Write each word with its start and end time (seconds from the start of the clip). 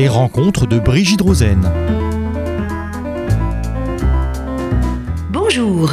Les 0.00 0.08
rencontres 0.08 0.66
de 0.66 0.78
Brigitte 0.78 1.20
Rosen. 1.20 1.60
Bonjour. 5.30 5.92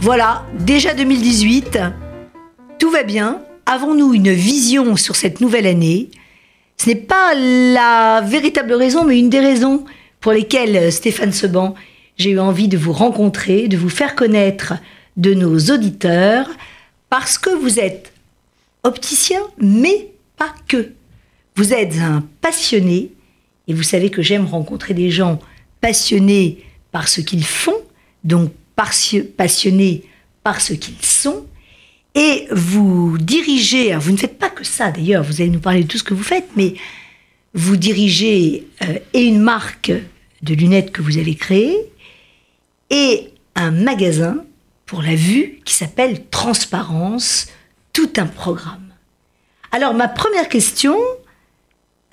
Voilà, 0.00 0.44
déjà 0.58 0.92
2018. 0.92 1.78
Tout 2.78 2.90
va 2.90 3.02
bien. 3.02 3.40
Avons-nous 3.64 4.12
une 4.12 4.30
vision 4.32 4.96
sur 4.96 5.16
cette 5.16 5.40
nouvelle 5.40 5.66
année? 5.66 6.10
Ce 6.76 6.90
n'est 6.90 6.94
pas 6.94 7.32
la 7.34 8.20
véritable 8.20 8.74
raison, 8.74 9.02
mais 9.02 9.18
une 9.18 9.30
des 9.30 9.40
raisons 9.40 9.86
pour 10.20 10.32
lesquelles, 10.32 10.92
Stéphane 10.92 11.32
Seban, 11.32 11.74
j'ai 12.18 12.32
eu 12.32 12.38
envie 12.38 12.68
de 12.68 12.76
vous 12.76 12.92
rencontrer, 12.92 13.66
de 13.66 13.78
vous 13.78 13.88
faire 13.88 14.14
connaître 14.14 14.74
de 15.16 15.32
nos 15.32 15.58
auditeurs, 15.72 16.50
parce 17.08 17.38
que 17.38 17.48
vous 17.48 17.80
êtes 17.80 18.12
opticien, 18.82 19.40
mais 19.56 20.10
pas 20.36 20.52
que. 20.68 20.92
Vous 21.56 21.72
êtes 21.72 21.98
un 21.98 22.26
passionné, 22.40 23.12
et 23.68 23.74
vous 23.74 23.84
savez 23.84 24.10
que 24.10 24.22
j'aime 24.22 24.44
rencontrer 24.44 24.92
des 24.92 25.10
gens 25.10 25.38
passionnés 25.80 26.64
par 26.90 27.06
ce 27.06 27.20
qu'ils 27.20 27.44
font, 27.44 27.80
donc 28.24 28.50
passionnés 28.74 30.02
par 30.42 30.60
ce 30.60 30.72
qu'ils 30.72 31.04
sont, 31.04 31.46
et 32.16 32.48
vous 32.50 33.18
dirigez, 33.18 33.94
vous 33.96 34.10
ne 34.10 34.16
faites 34.16 34.38
pas 34.38 34.50
que 34.50 34.64
ça 34.64 34.90
d'ailleurs, 34.90 35.22
vous 35.22 35.40
allez 35.40 35.50
nous 35.50 35.60
parler 35.60 35.84
de 35.84 35.88
tout 35.88 35.98
ce 35.98 36.02
que 36.02 36.14
vous 36.14 36.24
faites, 36.24 36.48
mais 36.56 36.74
vous 37.54 37.76
dirigez 37.76 38.66
euh, 38.82 38.98
et 39.12 39.22
une 39.22 39.40
marque 39.40 39.92
de 40.42 40.54
lunettes 40.54 40.90
que 40.90 41.02
vous 41.02 41.18
avez 41.18 41.36
créée, 41.36 41.76
et 42.90 43.28
un 43.54 43.70
magasin 43.70 44.44
pour 44.86 45.02
la 45.02 45.14
vue 45.14 45.60
qui 45.64 45.72
s'appelle 45.72 46.26
Transparence, 46.30 47.46
tout 47.92 48.10
un 48.16 48.26
programme. 48.26 48.92
Alors 49.70 49.94
ma 49.94 50.08
première 50.08 50.48
question 50.48 50.96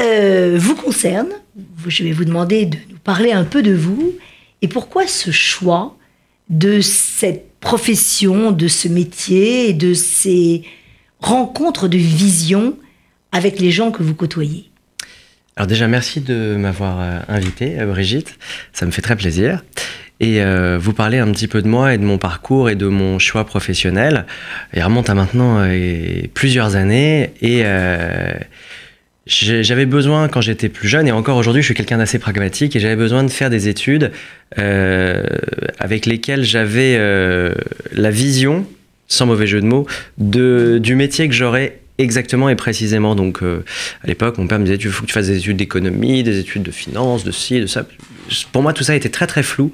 euh, 0.01 0.57
vous 0.59 0.75
concerne. 0.75 1.29
Je 1.87 2.03
vais 2.03 2.11
vous 2.11 2.25
demander 2.25 2.65
de 2.65 2.77
nous 2.89 2.97
parler 2.97 3.31
un 3.31 3.43
peu 3.43 3.61
de 3.61 3.73
vous 3.73 4.13
et 4.61 4.67
pourquoi 4.67 5.07
ce 5.07 5.31
choix 5.31 5.97
de 6.49 6.81
cette 6.81 7.59
profession, 7.59 8.51
de 8.51 8.67
ce 8.67 8.87
métier 8.87 9.69
et 9.69 9.73
de 9.73 9.93
ces 9.93 10.63
rencontres 11.19 11.87
de 11.87 11.97
vision 11.97 12.77
avec 13.31 13.59
les 13.59 13.71
gens 13.71 13.91
que 13.91 14.03
vous 14.03 14.15
côtoyez. 14.15 14.69
Alors 15.55 15.67
déjà, 15.67 15.87
merci 15.87 16.21
de 16.21 16.55
m'avoir 16.57 16.99
euh, 16.99 17.19
invité, 17.27 17.79
euh, 17.79 17.85
Brigitte. 17.85 18.37
Ça 18.73 18.85
me 18.85 18.91
fait 18.91 19.01
très 19.01 19.15
plaisir 19.15 19.63
et 20.19 20.39
vous 20.77 20.93
parler 20.93 21.17
un 21.17 21.31
petit 21.31 21.47
peu 21.47 21.63
de 21.63 21.67
moi 21.67 21.95
et 21.95 21.97
de 21.97 22.03
mon 22.03 22.19
parcours 22.19 22.69
et 22.69 22.75
de 22.75 22.85
mon 22.85 23.17
choix 23.17 23.43
professionnel. 23.43 24.27
Il 24.71 24.83
remonte 24.83 25.09
à 25.09 25.15
maintenant 25.15 25.67
plusieurs 26.35 26.75
années 26.75 27.31
et 27.41 27.63
j'avais 29.27 29.85
besoin 29.85 30.27
quand 30.27 30.41
j'étais 30.41 30.69
plus 30.69 30.87
jeune 30.87 31.07
et 31.07 31.11
encore 31.11 31.37
aujourd'hui 31.37 31.61
je 31.61 31.67
suis 31.67 31.75
quelqu'un 31.75 31.99
d'assez 31.99 32.17
pragmatique 32.17 32.75
et 32.75 32.79
j'avais 32.79 32.95
besoin 32.95 33.23
de 33.23 33.29
faire 33.29 33.49
des 33.49 33.67
études 33.67 34.11
avec 34.57 36.05
lesquelles 36.05 36.43
j'avais 36.43 36.97
la 37.91 38.11
vision, 38.11 38.65
sans 39.07 39.25
mauvais 39.27 39.47
jeu 39.47 39.61
de 39.61 39.67
mots, 39.67 39.85
du 40.17 40.95
métier 40.95 41.27
que 41.27 41.35
j'aurais 41.35 41.79
exactement 41.97 42.49
et 42.49 42.55
précisément. 42.55 43.13
Donc, 43.13 43.43
à 43.43 44.07
l'époque, 44.07 44.37
mon 44.39 44.47
père 44.47 44.57
me 44.57 44.65
disait 44.65 44.77
il 44.77 44.89
faut 44.89 45.03
que 45.03 45.07
tu 45.07 45.13
fasses 45.13 45.27
des 45.27 45.37
études 45.37 45.57
d'économie, 45.57 46.23
des 46.23 46.39
études 46.39 46.63
de 46.63 46.71
finance, 46.71 47.23
de 47.23 47.31
ci, 47.31 47.59
de 47.61 47.67
ça 47.67 47.85
pour 48.51 48.61
moi, 48.61 48.73
tout 48.73 48.83
ça 48.83 48.95
était 48.95 49.09
très 49.09 49.27
très 49.27 49.43
flou. 49.43 49.71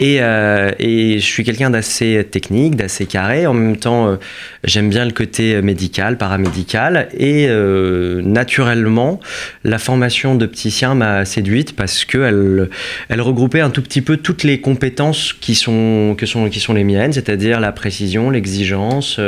Et, 0.00 0.18
euh, 0.20 0.72
et 0.80 1.20
je 1.20 1.24
suis 1.24 1.44
quelqu'un 1.44 1.70
d'assez 1.70 2.26
technique, 2.28 2.74
d'assez 2.74 3.06
carré. 3.06 3.46
En 3.46 3.54
même 3.54 3.76
temps, 3.76 4.08
euh, 4.08 4.16
j'aime 4.64 4.90
bien 4.90 5.04
le 5.04 5.12
côté 5.12 5.62
médical, 5.62 6.18
paramédical. 6.18 7.08
Et 7.16 7.46
euh, 7.48 8.20
naturellement, 8.22 9.20
la 9.62 9.78
formation 9.78 10.34
d'opticien 10.34 10.94
m'a 10.94 11.24
séduite 11.24 11.76
parce 11.76 12.04
qu'elle 12.04 12.68
elle 13.08 13.20
regroupait 13.20 13.60
un 13.60 13.70
tout 13.70 13.82
petit 13.82 14.00
peu 14.00 14.16
toutes 14.16 14.42
les 14.42 14.60
compétences 14.60 15.32
qui 15.32 15.54
sont, 15.54 16.16
que 16.18 16.26
sont, 16.26 16.48
qui 16.48 16.58
sont 16.58 16.72
les 16.72 16.84
miennes, 16.84 17.12
c'est-à-dire 17.12 17.60
la 17.60 17.70
précision, 17.70 18.30
l'exigence, 18.30 19.20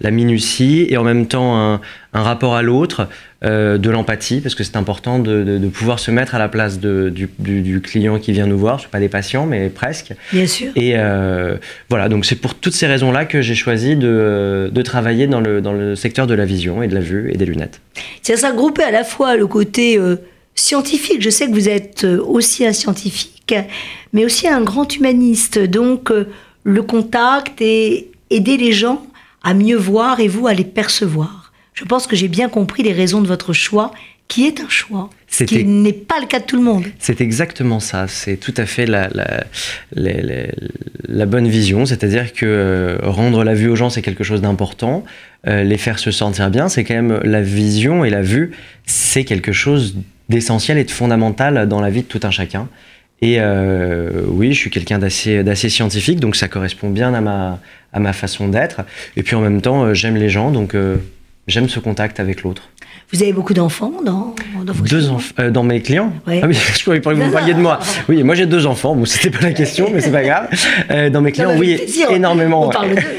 la 0.00 0.10
minutie, 0.10 0.86
et 0.90 0.96
en 0.98 1.04
même 1.04 1.26
temps 1.26 1.58
un, 1.58 1.80
un 2.18 2.22
rapport 2.22 2.56
à 2.56 2.62
l'autre, 2.62 3.08
euh, 3.44 3.78
de 3.78 3.90
l'empathie, 3.90 4.40
parce 4.40 4.56
que 4.56 4.64
c'est 4.64 4.76
important 4.76 5.20
de, 5.20 5.60
pouvoir 5.72 6.00
se 6.00 6.10
mettre 6.10 6.34
à 6.34 6.38
la 6.38 6.48
place 6.48 6.80
du, 6.80 7.80
client 7.82 8.18
qui 8.18 8.32
vient 8.32 8.46
nous 8.46 8.58
voir. 8.58 8.80
Ce 8.80 8.86
ne 8.86 8.90
pas 8.90 8.98
des 8.98 9.08
patients, 9.08 9.46
mais 9.46 9.68
presque. 9.68 10.12
Bien 10.32 10.46
sûr. 10.46 10.72
Et 10.74 10.94
euh, 10.96 11.56
voilà, 11.88 12.08
donc 12.08 12.26
c'est 12.26 12.36
pour 12.36 12.54
toutes 12.54 12.72
ces 12.72 12.86
raisons-là 12.86 13.24
que 13.24 13.40
j'ai 13.40 13.54
choisi 13.54 13.94
de, 13.94 14.82
travailler 14.84 15.26
dans 15.26 15.40
le, 15.40 15.60
dans 15.60 15.72
le 15.72 15.94
secteur 15.94 16.26
de 16.26 16.34
la 16.34 16.44
vision 16.44 16.82
et 16.82 16.88
de 16.88 16.94
la 16.94 17.00
vue 17.00 17.30
et 17.32 17.36
des 17.36 17.46
lunettes. 17.46 17.80
Ça 18.22 18.52
grouper 18.52 18.82
à 18.82 18.90
la 18.90 19.04
fois 19.04 19.36
le 19.36 19.46
côté 19.46 19.98
euh, 19.98 20.16
scientifique. 20.54 21.22
Je 21.22 21.30
sais 21.30 21.46
que 21.46 21.52
vous 21.52 21.68
êtes 21.68 22.04
aussi 22.04 22.66
un 22.66 22.72
scientifique, 22.72 23.54
mais 24.12 24.24
aussi 24.24 24.48
un 24.48 24.62
grand 24.62 24.92
humaniste. 24.96 25.58
Donc 25.58 26.10
le 26.64 26.82
contact 26.82 27.60
et 27.60 28.10
aider 28.30 28.56
les 28.56 28.72
gens 28.72 29.06
à 29.42 29.54
mieux 29.54 29.76
voir 29.76 30.20
et 30.20 30.28
vous 30.28 30.46
à 30.46 30.54
les 30.54 30.64
percevoir. 30.64 31.47
Je 31.78 31.84
pense 31.84 32.08
que 32.08 32.16
j'ai 32.16 32.26
bien 32.26 32.48
compris 32.48 32.82
les 32.82 32.92
raisons 32.92 33.20
de 33.20 33.28
votre 33.28 33.52
choix, 33.52 33.92
qui 34.26 34.48
est 34.48 34.60
un 34.60 34.68
choix, 34.68 35.10
ce 35.28 35.44
qui 35.44 35.64
n'est 35.64 35.92
pas 35.92 36.18
le 36.20 36.26
cas 36.26 36.40
de 36.40 36.44
tout 36.44 36.56
le 36.56 36.62
monde. 36.62 36.82
C'est 36.98 37.20
exactement 37.20 37.78
ça, 37.78 38.08
c'est 38.08 38.36
tout 38.36 38.52
à 38.56 38.66
fait 38.66 38.84
la, 38.84 39.08
la, 39.92 41.26
bonne 41.26 41.46
vision, 41.46 41.86
c'est-à-dire 41.86 42.32
que 42.32 42.44
euh, 42.46 42.98
rendre 43.02 43.44
la 43.44 43.54
vue 43.54 43.68
aux 43.68 43.76
gens, 43.76 43.90
c'est 43.90 44.02
quelque 44.02 44.24
chose 44.24 44.40
d'important, 44.40 45.04
euh, 45.46 45.62
les 45.62 45.78
faire 45.78 46.00
se 46.00 46.10
sentir 46.10 46.50
bien, 46.50 46.68
c'est 46.68 46.82
quand 46.82 46.94
même 46.94 47.20
la 47.22 47.42
vision 47.42 48.04
et 48.04 48.10
la 48.10 48.22
vue, 48.22 48.50
c'est 48.84 49.22
quelque 49.22 49.52
chose 49.52 49.94
d'essentiel 50.28 50.78
et 50.78 50.84
de 50.84 50.90
fondamental 50.90 51.68
dans 51.68 51.80
la 51.80 51.90
vie 51.90 52.02
de 52.02 52.08
tout 52.08 52.20
un 52.24 52.32
chacun. 52.32 52.68
Et 53.22 53.36
euh, 53.38 54.24
oui, 54.26 54.52
je 54.52 54.58
suis 54.58 54.70
quelqu'un 54.70 54.98
d'assez, 54.98 55.44
d'assez 55.44 55.68
scientifique, 55.68 56.18
donc 56.18 56.34
ça 56.34 56.48
correspond 56.48 56.90
bien 56.90 57.14
à 57.14 57.20
ma, 57.20 57.60
à 57.92 58.00
ma 58.00 58.12
façon 58.12 58.48
d'être. 58.48 58.80
Et 59.16 59.22
puis 59.22 59.36
en 59.36 59.40
même 59.40 59.60
temps, 59.60 59.94
j'aime 59.94 60.16
les 60.16 60.28
gens, 60.28 60.50
donc 60.50 60.74
j'aime 61.48 61.68
ce 61.68 61.80
contact 61.80 62.20
avec 62.20 62.42
l'autre. 62.42 62.70
Vous 63.10 63.22
avez 63.22 63.32
beaucoup 63.32 63.54
d'enfants 63.54 63.92
dans, 64.04 64.34
dans 64.64 64.72
vos 64.74 64.84
Deux 64.84 65.08
enfants 65.08 65.34
euh, 65.38 65.50
dans 65.50 65.62
mes 65.62 65.80
clients 65.80 66.12
Ah 66.26 66.46
oui, 66.46 66.54
je 66.76 66.82
croyais 66.82 67.00
que 67.00 67.08
vous 67.08 67.32
parliez 67.32 67.54
de 67.54 67.60
moi. 67.60 67.78
Oui, 68.06 68.22
moi 68.22 68.34
j'ai 68.34 68.44
deux 68.44 68.66
enfants. 68.66 68.94
Bon, 68.94 69.06
c'était 69.06 69.30
pas 69.30 69.46
la 69.46 69.54
question, 69.54 69.88
mais 69.92 70.02
c'est 70.02 70.12
pas 70.12 70.22
grave. 70.22 70.48
Euh, 70.90 71.08
dans 71.08 71.22
mes 71.22 71.32
clients, 71.32 71.56
oui, 71.56 71.80
énormément. 72.10 72.70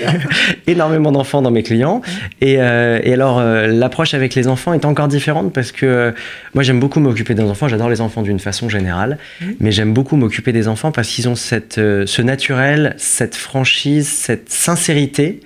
énormément 0.67 1.11
d'enfants 1.11 1.41
dans 1.41 1.49
mes 1.49 1.63
clients. 1.63 2.01
Et, 2.39 2.57
euh, 2.59 2.99
et 3.03 3.13
alors, 3.13 3.41
l'approche 3.41 4.13
avec 4.13 4.35
les 4.35 4.47
enfants 4.47 4.73
est 4.73 4.85
encore 4.85 5.07
différente 5.07 5.51
parce 5.53 5.71
que 5.71 6.13
moi 6.53 6.63
j'aime 6.63 6.79
beaucoup 6.79 6.99
m'occuper 6.99 7.33
des 7.33 7.43
enfants. 7.43 7.67
J'adore 7.67 7.89
les 7.89 8.01
enfants 8.01 8.21
d'une 8.21 8.39
façon 8.39 8.69
générale, 8.69 9.17
mmh. 9.41 9.45
mais 9.59 9.71
j'aime 9.71 9.93
beaucoup 9.93 10.17
m'occuper 10.17 10.53
des 10.53 10.67
enfants 10.67 10.91
parce 10.91 11.09
qu'ils 11.09 11.27
ont 11.27 11.35
cette, 11.35 11.75
ce 11.75 12.21
naturel, 12.21 12.93
cette 12.97 13.35
franchise, 13.35 14.07
cette 14.07 14.51
sincérité 14.51 15.39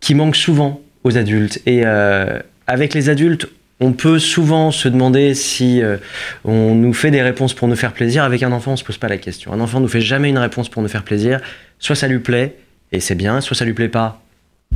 qui 0.00 0.14
manque 0.14 0.36
souvent 0.36 0.80
aux 1.04 1.16
adultes. 1.16 1.60
Et 1.66 1.82
euh, 1.84 2.40
avec 2.66 2.94
les 2.94 3.08
adultes, 3.08 3.48
on 3.80 3.92
peut 3.92 4.18
souvent 4.18 4.70
se 4.70 4.88
demander 4.88 5.34
si 5.34 5.82
euh, 5.82 5.98
on 6.44 6.74
nous 6.74 6.92
fait 6.92 7.10
des 7.10 7.22
réponses 7.22 7.54
pour 7.54 7.68
nous 7.68 7.76
faire 7.76 7.92
plaisir. 7.92 8.24
Avec 8.24 8.42
un 8.42 8.52
enfant, 8.52 8.72
on 8.72 8.76
se 8.76 8.84
pose 8.84 8.98
pas 8.98 9.08
la 9.08 9.18
question. 9.18 9.52
Un 9.52 9.60
enfant 9.60 9.78
ne 9.78 9.84
nous 9.84 9.90
fait 9.90 10.00
jamais 10.00 10.30
une 10.30 10.38
réponse 10.38 10.68
pour 10.68 10.82
nous 10.82 10.88
faire 10.88 11.04
plaisir. 11.04 11.40
Soit 11.78 11.96
ça 11.96 12.08
lui 12.08 12.20
plaît 12.20 12.56
et 12.92 13.00
c'est 13.00 13.14
bien, 13.14 13.40
soit 13.40 13.56
ça 13.56 13.64
lui 13.64 13.74
plaît 13.74 13.88
pas 13.88 14.22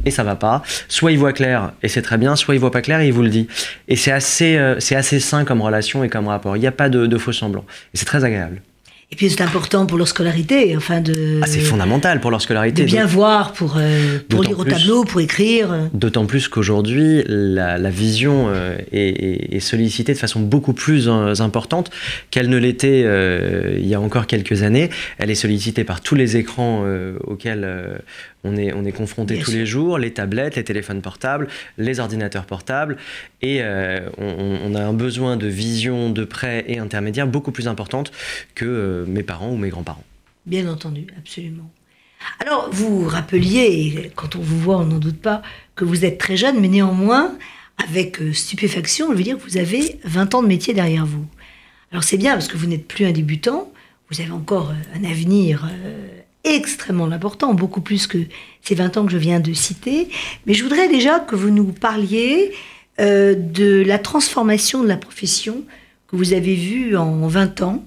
et 0.05 0.11
ça 0.11 0.25
va 0.25 0.37
pas. 0.37 0.63
Soit 0.89 1.13
il 1.13 1.19
voit 1.19 1.33
clair 1.33 1.73
et 1.83 1.89
c'est 1.89 2.03
très 2.03 2.19
bien, 2.19 2.37
soit 2.37 2.55
il 2.55 2.59
voit 2.59 2.71
pas 2.71 2.83
clair 2.83 3.01
et 3.01 3.07
il 3.07 3.13
vous 3.13 3.23
le 3.23 3.31
dit. 3.31 3.49
Et 3.87 3.97
c'est 3.97 4.13
assez, 4.13 4.57
euh, 4.57 4.79
c'est 4.81 4.97
assez 4.97 5.21
sain 5.21 5.45
comme 5.45 5.63
relation 5.63 6.05
et 6.05 6.09
comme 6.09 6.29
rapport. 6.29 6.57
Il 6.57 6.61
n'y 6.61 6.67
a 6.67 6.73
pas 6.73 6.89
de, 6.89 7.07
de 7.07 7.19
faux 7.19 7.33
semblants. 7.33 7.65
Et 7.95 7.97
c'est 7.97 8.05
très 8.05 8.25
agréable. 8.25 8.61
Et 9.11 9.17
puis 9.17 9.31
c'est 9.31 9.41
important 9.41 9.87
pour 9.87 9.97
leur 9.97 10.07
scolarité, 10.07 10.77
enfin 10.77 11.01
de. 11.01 11.41
Ah, 11.43 11.47
c'est 11.47 11.61
fondamental 11.61 12.21
pour 12.21 12.31
leur 12.31 12.43
scolarité. 12.43 12.83
De 12.83 12.87
bien 12.87 13.07
voir 13.07 13.55
pour, 13.55 13.77
euh, 13.79 14.19
pour 14.29 14.43
lire 14.43 14.59
au 14.59 14.65
tableau, 14.65 15.03
pour 15.05 15.23
écrire. 15.23 15.89
D'autant 15.95 16.27
plus 16.27 16.47
qu'aujourd'hui, 16.49 17.25
la, 17.27 17.79
la, 17.79 17.89
vision 17.89 18.49
euh, 18.49 18.77
est, 18.93 19.55
est, 19.55 19.61
sollicitée 19.61 20.13
de 20.13 20.19
façon 20.19 20.41
beaucoup 20.41 20.75
plus 20.75 21.09
euh, 21.09 21.33
importante 21.41 21.91
qu'elle 22.31 22.51
ne 22.51 22.59
l'était 22.59 23.01
il 23.79 23.87
y 23.87 23.95
a 23.95 24.01
encore 24.01 24.27
quelques 24.27 24.63
années. 24.63 24.91
Elle 25.17 25.31
est 25.31 25.35
sollicitée 25.35 25.85
par 25.85 26.03
tous 26.03 26.15
les 26.15 26.37
écrans 26.37 26.85
auxquels 27.25 27.65
on 28.45 28.57
est, 28.57 28.73
on 28.73 28.85
est 28.85 28.93
confronté 28.93 29.39
tous 29.39 29.51
les 29.51 29.67
jours, 29.67 29.99
les 29.99 30.13
tablettes, 30.13 30.57
les 30.57 30.65
téléphones 30.65 31.03
portables, 31.03 31.49
les 31.77 31.99
ordinateurs 31.99 32.47
portables, 32.47 32.97
et 33.43 33.59
euh, 33.63 34.09
on, 34.19 34.75
a 34.75 34.83
un 34.83 34.93
besoin 34.93 35.37
de 35.37 35.47
vision 35.47 36.11
de 36.11 36.25
près 36.25 36.65
et 36.69 36.79
intermédiaire 36.79 37.27
beaucoup 37.27 37.53
plus 37.53 37.69
importante 37.69 38.13
que 38.55 38.65
euh, 38.65 38.98
mes 39.07 39.23
parents 39.23 39.51
ou 39.51 39.57
mes 39.57 39.69
grands-parents. 39.71 40.05
Bien 40.47 40.69
entendu, 40.69 41.07
absolument. 41.19 41.71
Alors, 42.41 42.69
vous 42.73 43.07
rappeliez, 43.07 44.11
quand 44.17 44.37
on 44.37 44.41
vous 44.41 44.59
voit, 44.59 44.79
on 44.79 44.87
n'en 44.87 44.99
doute 44.99 45.21
pas, 45.21 45.43
que 45.77 45.85
vous 45.85 46.05
êtes 46.05 46.19
très 46.19 46.37
jeune, 46.37 46.61
mais 46.61 46.69
néanmoins, 46.69 47.37
avec 47.83 48.21
euh, 48.21 48.33
stupéfaction, 48.33 49.13
je 49.13 49.17
veux 49.17 49.23
dire 49.23 49.39
que 49.39 49.43
vous 49.43 49.57
avez 49.57 50.01
20 50.05 50.35
ans 50.35 50.43
de 50.43 50.49
métier 50.49 50.75
derrière 50.75 51.07
vous. 51.07 51.27
Alors 51.93 52.03
c'est 52.03 52.19
bien 52.19 52.33
parce 52.33 52.49
que 52.49 52.57
vous 52.57 52.67
n'êtes 52.67 52.87
plus 52.87 53.07
un 53.07 53.13
débutant, 53.13 53.73
vous 54.11 54.21
avez 54.21 54.33
encore 54.33 54.75
un 54.95 55.05
avenir 55.05 55.71
extrêmement 56.45 57.07
important, 57.07 57.55
beaucoup 57.55 57.81
plus 57.81 58.07
que 58.07 58.19
ces 58.63 58.75
20 58.75 58.97
ans 58.97 59.07
que 59.07 59.13
je 59.13 59.19
viens 59.19 59.41
de 59.41 59.53
citer. 59.53 60.09
Mais 60.47 60.55
je 60.55 60.63
voudrais 60.63 60.89
déjà 60.89 61.21
que 61.21 61.37
vous 61.37 61.51
nous 61.51 61.73
parliez 61.73 62.53
euh, 63.01 63.35
de 63.35 63.83
la 63.87 63.99
transformation 63.99 64.83
de 64.83 64.89
la 64.89 64.97
profession 64.97 65.63
que 66.09 66.17
vous 66.17 66.33
avez 66.33 66.55
vu 66.55 66.97
en 66.97 67.27
20 67.27 67.63
ans 67.63 67.85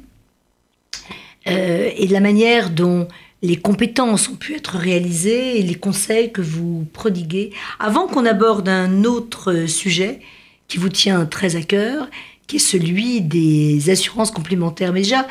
euh, 1.47 1.89
et 1.95 2.07
de 2.07 2.13
la 2.13 2.19
manière 2.19 2.69
dont 2.69 3.07
les 3.41 3.57
compétences 3.57 4.29
ont 4.29 4.35
pu 4.35 4.55
être 4.55 4.77
réalisées 4.77 5.59
et 5.59 5.63
les 5.63 5.75
conseils 5.75 6.31
que 6.31 6.41
vous 6.41 6.85
prodiguez. 6.93 7.51
Avant 7.79 8.07
qu'on 8.07 8.25
aborde 8.25 8.69
un 8.69 9.03
autre 9.03 9.65
sujet 9.65 10.19
qui 10.67 10.77
vous 10.77 10.89
tient 10.89 11.25
très 11.25 11.55
à 11.55 11.61
cœur, 11.61 12.07
qui 12.47 12.57
est 12.57 12.59
celui 12.59 13.21
des 13.21 13.89
assurances 13.89 14.31
complémentaires. 14.31 14.93
Mais 14.93 15.01
déjà, 15.01 15.27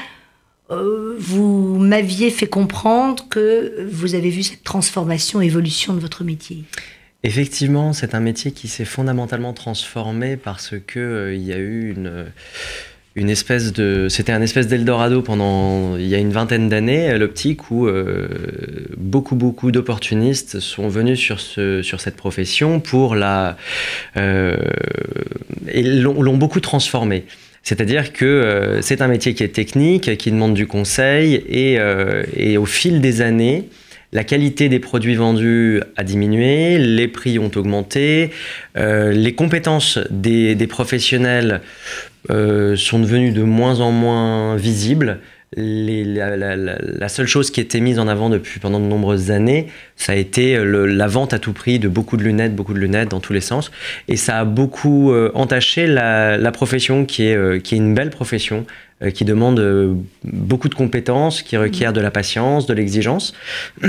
euh, 0.71 1.15
vous 1.19 1.79
m'aviez 1.79 2.31
fait 2.31 2.47
comprendre 2.47 3.27
que 3.29 3.89
vous 3.91 4.15
avez 4.15 4.31
vu 4.31 4.43
cette 4.43 4.65
transformation, 4.65 5.41
évolution 5.41 5.95
de 5.95 6.01
votre 6.01 6.25
métier. 6.25 6.65
Effectivement, 7.23 7.93
c'est 7.93 8.15
un 8.15 8.21
métier 8.21 8.53
qui 8.53 8.69
s'est 8.69 8.85
fondamentalement 8.85 9.53
transformé 9.53 10.37
parce 10.37 10.75
que 10.87 10.99
euh, 10.99 11.35
il 11.35 11.43
y 11.43 11.53
a 11.53 11.59
eu 11.59 11.91
une 11.91 12.27
une 13.17 13.29
espèce 13.29 13.73
de 13.73 14.07
c'était 14.09 14.33
un 14.33 14.41
espèce 14.41 14.69
d'Eldorado 14.69 15.21
pendant 15.21 15.97
il 15.97 16.07
y 16.07 16.15
a 16.15 16.19
une 16.19 16.31
vingtaine 16.31 16.69
d'années 16.69 17.19
l'optique 17.19 17.71
où 17.71 17.87
euh, 17.87 18.29
beaucoup 18.97 19.35
beaucoup 19.35 19.73
d'opportunistes 19.73 20.61
sont 20.61 20.89
venus 20.89 21.19
sur 21.19 21.41
ce 21.41 21.83
sur 21.83 22.01
cette 22.01 22.17
profession 22.17 22.79
pour 22.79 23.17
la 23.17 23.57
euh, 24.17 24.57
et 25.69 25.83
l'ont 25.83 26.37
beaucoup 26.37 26.61
transformé 26.61 27.25
c'est-à-dire 27.63 28.13
que 28.13 28.25
euh, 28.25 28.81
c'est 28.81 29.03
un 29.03 29.09
métier 29.09 29.35
qui 29.35 29.43
est 29.43 29.49
technique, 29.49 30.17
qui 30.17 30.31
demande 30.31 30.55
du 30.55 30.67
conseil, 30.67 31.35
et, 31.35 31.79
et 32.35 32.57
au 32.57 32.65
fil 32.65 33.03
des 33.03 33.21
années, 33.21 33.69
la 34.13 34.25
qualité 34.25 34.71
des 34.71 34.79
produits 34.79 35.15
vendus 35.15 35.83
a 35.99 36.03
diminué, 36.03 36.79
les 36.79 37.07
prix 37.07 37.39
ont 37.39 37.51
augmenté, 37.55 38.31
les 38.77 39.35
compétences 39.35 39.99
des, 40.11 40.57
professionnels 40.67 41.61
euh, 42.29 42.77
sont 42.77 42.99
devenues 42.99 43.33
de 43.33 43.43
moins 43.43 43.81
en 43.81 43.91
moins 43.91 44.57
visibles. 44.57 45.21
la, 45.57 47.09
seule 47.09 47.27
chose 47.27 47.51
qui 47.51 47.61
était 47.61 47.81
mise 47.81 47.99
en 47.99 48.09
avant 48.09 48.29
depuis 48.29 48.61
pendant 48.61 48.79
de 48.79 48.85
nombreuses 48.85 49.31
années, 49.31 49.69
ça 49.97 50.13
a 50.13 50.17
été 50.17 50.63
la 50.63 51.07
vente 51.07 51.33
à 51.33 51.39
tout 51.39 51.53
prix 51.53 51.79
de 51.79 51.89
beaucoup 51.89 52.17
de 52.17 52.23
lunettes, 52.23 52.55
beaucoup 52.55 52.75
de 52.75 52.79
lunettes 52.79 53.11
dans 53.11 53.21
tous 53.21 53.33
les 53.33 53.41
sens. 53.41 53.71
Et 54.09 54.17
ça 54.17 54.41
a 54.41 54.45
beaucoup 54.45 55.13
euh, 55.13 55.31
entaché 55.35 55.87
la, 55.87 56.53
profession 56.53 57.05
qui 57.05 57.25
est, 57.25 57.73
une 57.73 57.95
belle 57.95 58.11
profession, 58.11 58.67
euh, 59.03 59.11
qui 59.11 59.25
demande 59.25 59.61
euh, 59.61 59.95
beaucoup 60.25 60.69
de 60.69 60.75
compétences, 60.75 61.41
qui 61.41 61.57
requiert 61.57 61.95
de 61.95 62.03
la 62.03 62.11
patience, 62.11 62.67
de 62.67 62.75
l'exigence. 62.75 63.33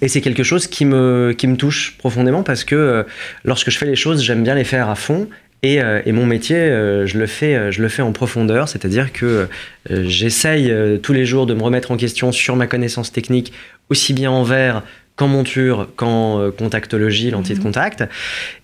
Et 0.00 0.08
c'est 0.08 0.20
quelque 0.20 0.42
chose 0.42 0.66
qui 0.66 0.86
me, 0.86 1.34
touche 1.58 1.96
profondément 1.98 2.42
parce 2.42 2.64
que 2.64 2.74
euh, 2.74 3.02
lorsque 3.44 3.70
je 3.70 3.78
fais 3.78 3.86
les 3.86 3.96
choses, 3.96 4.22
j'aime 4.22 4.42
bien 4.42 4.54
les 4.54 4.64
faire 4.64 4.88
à 4.88 4.94
fond. 4.94 5.28
Et, 5.64 5.80
et 6.04 6.12
mon 6.12 6.26
métier, 6.26 6.56
je, 6.58 7.18
le 7.18 7.26
fais, 7.26 7.72
je 7.72 7.80
le 7.80 7.88
fais 7.88 8.02
en 8.02 8.12
profondeur, 8.12 8.68
c'est-à-dire 8.68 9.12
que 9.12 9.48
j'essaye 9.88 10.70
tous 11.02 11.14
les 11.14 11.24
jours 11.24 11.46
de 11.46 11.54
me 11.54 11.62
remettre 11.62 11.90
en 11.90 11.96
question 11.96 12.32
sur 12.32 12.54
ma 12.54 12.66
connaissance 12.66 13.10
technique, 13.10 13.52
aussi 13.88 14.12
bien 14.12 14.30
en 14.30 14.42
verre 14.42 14.82
qu'en 15.16 15.26
monture, 15.26 15.88
qu'en 15.96 16.50
contactologie, 16.50 17.30
lentilles 17.30 17.54
de 17.54 17.60
mhm. 17.60 17.64
contact. 17.64 18.04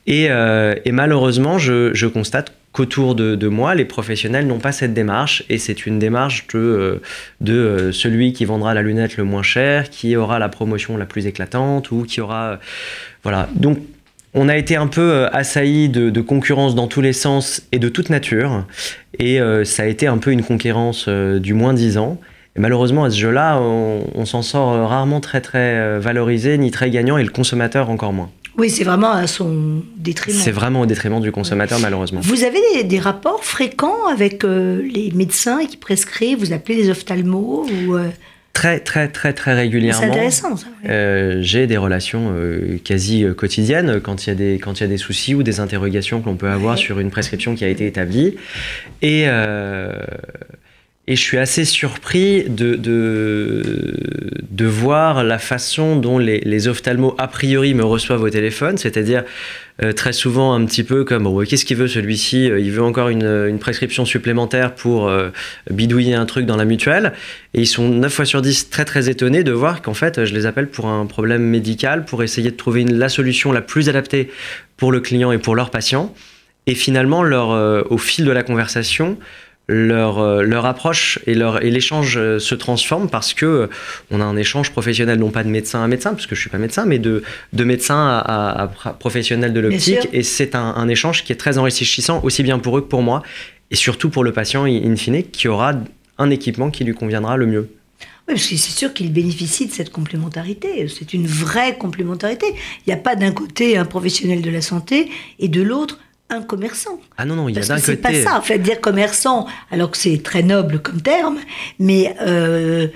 Et, 0.06 0.26
et 0.26 0.93
malheureusement, 0.93 1.58
je, 1.58 1.94
je 1.94 2.06
constate 2.06 2.52
qu'autour 2.73 3.14
de, 3.14 3.49
moi, 3.49 3.75
les 3.75 3.85
professionnels 3.85 4.47
n'ont 4.47 4.58
pas 4.58 4.73
cette 4.73 4.94
démarche, 4.94 5.43
et 5.49 5.58
c'est 5.58 5.87
une 5.87 5.99
démarche 5.99 6.47
de, 6.49 6.58
euh, 6.58 7.02
de 7.41 7.52
euh, 7.52 7.93
celui 7.93 8.32
qui 8.32 8.44
vendra 8.44 8.75
la 8.75 8.82
lunette 8.82 9.17
le 9.17 9.25
moins 9.25 9.43
cher, 9.43 9.91
qui 9.91 10.17
aura 10.17 10.38
la 10.38 10.49
promotion 10.49 10.97
la 10.97 11.06
plus 11.06 11.26
éclatante, 11.26 11.91
ou 11.91 12.05
qui 12.05 12.20
aura... 12.20 12.52
Euh, 12.52 12.56
voilà. 13.25 13.49
Donc, 13.55 13.79
on 14.35 14.49
a 14.49 14.56
été 14.56 14.77
un 14.77 14.87
peu 14.87 15.27
assailli 15.32 15.88
de, 15.88 16.21
concurrence 16.21 16.75
dans 16.75 16.87
tous 16.87 17.00
les 17.00 17.12
sens 17.12 17.62
et 17.73 17.79
de 17.79 17.88
toute 17.88 18.11
nature, 18.11 18.65
et 19.19 19.41
ça 19.65 19.82
a 19.82 19.87
été 19.87 20.06
un 20.06 20.19
peu 20.19 20.31
une 20.31 20.43
concurrence 20.43 21.09
du 21.09 21.55
moins 21.55 21.75
10 21.75 21.99
ans. 21.99 22.21
Et 22.56 22.61
malheureusement, 22.61 23.05
à 23.05 23.11
ce 23.11 23.19
jeu-là, 23.19 23.59
on, 23.61 24.05
on 24.15 24.25
s'en 24.25 24.43
sort 24.43 24.88
rarement 24.88 25.21
très 25.21 25.41
très 25.41 25.99
valorisé, 25.99 26.59
ni 26.59 26.71
très 26.71 26.91
gagnant, 26.91 27.19
et 27.19 27.25
le 27.25 27.31
consommateur 27.31 27.91
encore 27.91 28.12
moins. 28.12 28.31
Oui, 28.61 28.69
c'est 28.69 28.85
vraiment 28.85 29.12
à 29.12 29.27
son 29.27 29.82
détriment. 29.97 30.38
C'est 30.38 30.50
vraiment 30.50 30.83
au 30.83 30.87
détriment 30.87 31.21
du 31.21 31.33
consommateur, 31.33 31.79
malheureusement. 31.81 32.21
Vous 32.23 32.44
avez 32.44 32.85
des, 32.85 32.99
rapports 32.99 33.44
fréquents 33.44 34.06
avec 34.06 34.44
euh, 34.44 34.83
les 34.83 35.11
médecins 35.12 35.65
qui 35.65 35.76
prescrivent, 35.76 36.38
vous 36.38 36.53
appelez 36.53 36.76
les 36.76 36.91
ophtalmos 36.91 37.67
ou, 37.71 37.97
euh, 37.97 38.09
Très, 38.52 38.81
très, 38.81 39.08
très, 39.08 39.32
très 39.32 39.55
régulièrement. 39.55 40.00
C'est 40.00 40.08
intéressant, 40.08 40.56
ça. 40.56 40.67
Euh, 40.88 41.38
j'ai 41.41 41.67
des 41.67 41.76
relations 41.76 42.35
quasi 42.85 43.25
quotidiennes 43.37 44.00
quand 44.00 44.26
il, 44.26 44.29
y 44.29 44.32
a 44.32 44.35
des, 44.35 44.58
quand 44.58 44.81
il 44.81 44.82
y 44.82 44.87
a 44.87 44.88
des 44.88 44.99
soucis 44.99 45.35
ou 45.35 45.43
des 45.43 45.61
interrogations 45.61 46.20
que 46.20 46.26
l'on 46.26 46.37
peut 46.37 46.50
avoir 46.50 46.76
sur 46.76 47.00
une 47.00 47.11
prescription 47.11 47.55
qui 47.55 47.64
a 47.64 47.69
été 47.69 47.87
établie. 47.87 48.37
Et 49.02 49.26
et 51.11 51.17
je 51.17 51.21
suis 51.21 51.39
assez 51.39 51.65
surpris 51.65 52.45
de, 52.49 52.77
de, 52.77 54.65
voir 54.65 55.25
la 55.25 55.41
façon 55.41 55.97
dont 55.97 56.19
les, 56.19 56.39
les, 56.39 56.69
ophtalmos, 56.69 57.17
a 57.19 57.27
priori, 57.27 57.75
me 57.75 57.83
reçoivent 57.83 58.23
au 58.23 58.31
téléphone, 58.31 58.79
c'est-à-dire 58.79 59.25
euh, 59.83 59.93
très 59.93 60.12
souvent 60.12 60.55
un 60.55 60.65
petit 60.67 60.85
peu 60.85 61.03
comme 61.03 61.25
bon, 61.25 61.45
qu'est-ce 61.45 61.65
qu'il 61.65 61.79
veut 61.79 61.89
celui-ci? 61.89 62.45
Il 62.45 62.71
veut 62.71 62.85
encore 62.85 63.09
une, 63.09 63.27
une, 63.27 63.59
prescription 63.59 64.05
supplémentaire 64.05 64.73
pour 64.77 65.09
euh, 65.09 65.31
bidouiller 65.69 66.15
un 66.15 66.27
truc 66.27 66.47
dans 66.47 66.57
la 66.57 66.65
mutuelle. 66.65 67.12
Et 67.55 67.62
ils 67.62 67.67
sont 67.67 67.89
9 67.89 68.12
fois 68.12 68.25
sur 68.25 68.41
10 68.41 68.71
très 68.71 68.85
très 68.85 69.09
étonnés 69.09 69.43
de 69.43 69.51
voir 69.51 69.83
qu'en 69.83 69.95
fait, 69.95 70.25
je 70.25 70.33
les 70.33 70.47
appelle 70.47 70.69
pour 70.69 70.87
un 70.87 71.07
problème 71.07 71.43
médical, 71.43 72.05
pour 72.05 72.23
essayer 72.23 72.53
de 72.53 72.57
trouver 72.57 72.85
la 72.85 73.09
solution 73.09 73.51
la 73.51 73.62
plus 73.62 73.89
adaptée 73.89 74.31
pour 74.77 74.93
le 74.93 75.01
client 75.01 75.33
et 75.33 75.39
pour 75.39 75.57
leur 75.57 75.71
patient. 75.71 76.15
Et 76.69 76.77
finalement, 76.77 77.25
euh, 77.25 77.83
au 77.91 77.99
fil 77.99 78.25
de 78.25 78.31
la 78.31 78.45
conversation, 78.45 79.19
leur, 79.71 80.19
euh, 80.19 80.43
leur 80.43 80.67
approche 80.67 81.21
et, 81.27 81.35
leur, 81.35 81.65
et 81.65 81.71
l'échange 81.71 82.17
euh, 82.17 82.39
se 82.39 82.55
transforme 82.55 83.09
parce 83.09 83.35
que 83.35 83.47
euh, 83.47 83.67
on 84.11 84.21
a 84.21 84.25
un 84.25 84.37
échange 84.37 84.73
professionnel, 84.73 85.19
non 85.19 85.31
pas 85.31 85.45
de 85.45 85.49
médecin 85.49 85.83
à 85.83 85.87
médecin, 85.87 86.11
parce 86.11 86.27
que 86.27 86.35
je 86.35 86.41
suis 86.41 86.51
pas 86.51 86.59
médecin, 86.59 86.87
mais 86.87 86.99
de, 86.99 87.23
de 87.53 87.65
médecin 87.65 87.97
à, 87.97 88.65
à, 88.65 88.93
professionnel 88.95 89.53
de 89.53 89.61
l'optique. 89.61 90.09
Et 90.13 90.25
c'est 90.25 90.55
un, 90.55 90.75
un, 90.77 90.89
échange 90.89 91.25
qui 91.25 91.33
est 91.33 91.37
très 91.37 91.57
enrichissant, 91.57 92.21
aussi 92.25 92.43
bien 92.43 92.59
pour 92.59 92.77
eux 92.77 92.81
que 92.81 92.89
pour 92.89 93.03
moi, 93.03 93.23
et 93.71 93.77
surtout 93.77 94.11
pour 94.11 94.25
le 94.25 94.33
patient, 94.33 94.65
in 94.65 94.97
fine, 94.97 95.23
qui 95.23 95.47
aura 95.47 95.75
un 96.19 96.31
équipement 96.31 96.71
qui 96.71 96.83
lui 96.83 96.95
conviendra 96.95 97.37
le 97.37 97.47
mieux. 97.47 97.71
Oui, 98.29 98.35
parce 98.35 98.47
que 98.47 98.57
c'est 98.57 98.77
sûr 98.77 98.93
qu'il 98.93 99.13
bénéficie 99.13 99.67
de 99.67 99.73
cette 99.73 99.91
complémentarité. 99.91 100.87
C'est 100.89 101.15
une 101.15 101.27
vraie 101.27 101.79
complémentarité. 101.79 102.47
Il 102.87 102.89
n'y 102.89 102.93
a 102.93 102.97
pas 102.97 103.15
d'un 103.15 103.31
côté 103.31 103.77
un 103.77 103.85
professionnel 103.85 104.43
de 104.43 104.51
la 104.51 104.61
santé 104.61 105.09
et 105.39 105.49
de 105.49 105.63
l'autre 105.63 105.99
un 106.31 106.43
commerçant. 106.43 107.00
Ah 107.19 107.25
non, 107.25 107.37
non, 107.37 107.49
il 107.49 107.56
y 107.56 107.59
a 107.59 107.62
d'un 107.62 107.75
côté. 107.75 107.87
C'est 107.87 107.97
pas 107.97 108.15
ça, 108.15 108.38
en 108.38 108.43
fait, 108.43 108.59
dire 108.59 108.81
commerçant, 108.81 109.47
alors 109.71 109.91
que 109.91 109.99
c'est 109.99 110.23
très 110.23 110.43
noble 110.43 110.81
comme 110.81 111.03
terme, 111.03 111.38
mais 111.78 112.14
euh, 112.23 112.88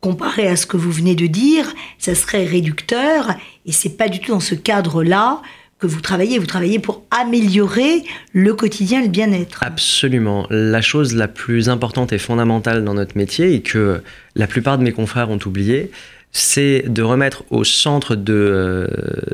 comparé 0.00 0.48
à 0.48 0.56
ce 0.56 0.66
que 0.66 0.76
vous 0.76 0.90
venez 0.90 1.14
de 1.14 1.26
dire, 1.26 1.72
ça 1.98 2.14
serait 2.14 2.44
réducteur, 2.44 3.34
et 3.66 3.72
c'est 3.72 3.96
pas 3.96 4.08
du 4.08 4.20
tout 4.20 4.32
dans 4.32 4.40
ce 4.40 4.54
cadre-là 4.54 5.42
que 5.78 5.86
vous 5.86 6.00
travaillez. 6.00 6.38
Vous 6.38 6.46
travaillez 6.46 6.78
pour 6.78 7.04
améliorer 7.10 8.02
le 8.32 8.54
quotidien, 8.54 9.02
le 9.02 9.08
bien-être. 9.08 9.62
Absolument. 9.62 10.46
La 10.50 10.80
chose 10.80 11.14
la 11.14 11.28
plus 11.28 11.68
importante 11.68 12.12
et 12.12 12.18
fondamentale 12.18 12.84
dans 12.84 12.94
notre 12.94 13.16
métier, 13.16 13.54
et 13.54 13.60
que 13.60 14.02
la 14.34 14.46
plupart 14.46 14.78
de 14.78 14.82
mes 14.82 14.92
confrères 14.92 15.30
ont 15.30 15.38
oublié, 15.44 15.90
c'est 16.32 16.84
de 16.86 17.02
remettre 17.02 17.44
au 17.50 17.64
centre 17.64 18.14
de, 18.14 18.34
euh, 18.34 18.86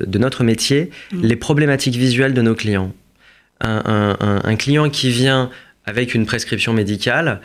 de 0.07 0.19
notre 0.19 0.45
métier 0.45 0.90
mmh. 1.12 1.23
les 1.23 1.37
problématiques 1.37 1.97
visuelles 1.97 2.35
de 2.35 2.43
nos 2.43 2.55
clients 2.55 2.93
un, 3.61 4.57
client 4.57 4.91
qui 4.91 5.11
vient 5.11 5.51
avec 5.87 6.15
une 6.15 6.27
prescription 6.27 6.73
médicale, 6.73 7.41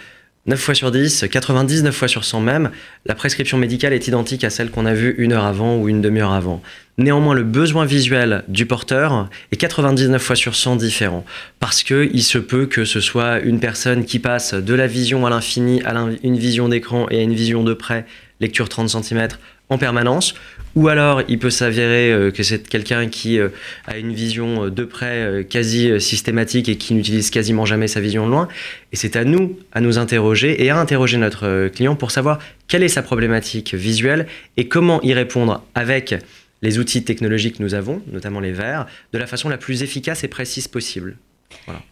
9 0.45 0.59
fois 0.59 0.73
sur 0.73 0.91
10, 0.91 1.25
99 1.29 1.93
fois 1.93 2.07
sur 2.07 2.23
100 2.23 2.41
même, 2.41 2.71
la 3.05 3.13
prescription 3.13 3.57
médicale 3.57 3.93
est 3.93 4.07
identique 4.07 4.43
à 4.43 4.49
celle 4.49 4.71
qu'on 4.71 4.85
a 4.85 4.93
vue 4.93 5.13
une 5.17 5.33
heure 5.33 5.45
avant 5.45 5.77
ou 5.77 5.89
une 5.89 6.01
demi-heure 6.01 6.31
avant. 6.31 6.61
Néanmoins, 6.97 7.35
le 7.35 7.43
besoin 7.43 7.85
visuel 7.85 8.43
du 8.47 8.65
porteur 8.65 9.29
est 9.51 9.57
99 9.57 10.21
fois 10.21 10.35
sur 10.35 10.55
100 10.55 10.77
différent. 10.77 11.25
Parce 11.59 11.83
qu'il 11.83 12.23
se 12.23 12.37
peut 12.37 12.65
que 12.65 12.83
ce 12.83 12.99
soit 12.99 13.39
une 13.39 13.59
personne 13.59 14.05
qui 14.05 14.19
passe 14.19 14.53
de 14.53 14.73
la 14.73 14.87
vision 14.87 15.25
à 15.25 15.29
l'infini 15.29 15.81
à 15.83 15.93
une 16.23 16.37
vision 16.37 16.67
d'écran 16.67 17.07
et 17.11 17.19
à 17.19 17.21
une 17.21 17.33
vision 17.33 17.63
de 17.63 17.73
près, 17.73 18.05
lecture 18.39 18.69
30 18.69 18.89
cm, 18.89 19.27
en 19.69 19.77
permanence, 19.77 20.33
ou 20.75 20.87
alors 20.87 21.21
il 21.27 21.39
peut 21.39 21.49
s'avérer 21.49 22.11
euh, 22.11 22.31
que 22.31 22.43
c'est 22.43 22.67
quelqu'un 22.67 23.07
qui 23.07 23.39
euh, 23.39 23.49
a 23.85 23.97
une 23.97 24.13
vision 24.13 24.65
euh, 24.65 24.69
de 24.69 24.83
près 24.83 25.45
quasi 25.49 25.99
systématique 26.01 26.69
et 26.69 26.77
qui 26.77 26.93
n'utilise 26.93 27.29
quasiment 27.29 27.65
jamais 27.65 27.87
sa 27.87 27.99
vision 27.99 28.25
de 28.25 28.31
loin. 28.31 28.47
Et 28.91 28.95
c'est 28.95 29.15
à 29.15 29.23
nous 29.23 29.57
à 29.71 29.81
nous 29.81 29.97
interroger 29.97 30.63
et 30.63 30.69
à 30.69 30.77
interroger 30.77 31.17
notre 31.17 31.67
client 31.69 31.95
pour 31.95 32.11
savoir 32.11 32.39
quelle 32.67 32.83
est 32.83 32.89
sa 32.89 33.01
problématique 33.01 33.73
visuelle 33.73 34.27
et 34.57 34.67
comment 34.67 35.01
y 35.01 35.13
répondre 35.13 35.63
avec 35.75 36.15
les 36.61 36.77
outils 36.77 37.03
technologiques 37.03 37.57
que 37.57 37.63
nous 37.63 37.73
avons, 37.73 38.01
notamment 38.11 38.39
les 38.39 38.51
verres, 38.51 38.85
de 39.13 39.17
la 39.17 39.27
façon 39.27 39.49
la 39.49 39.57
plus 39.57 39.81
efficace 39.81 40.23
et 40.23 40.27
précise 40.27 40.67
possible. 40.67 41.17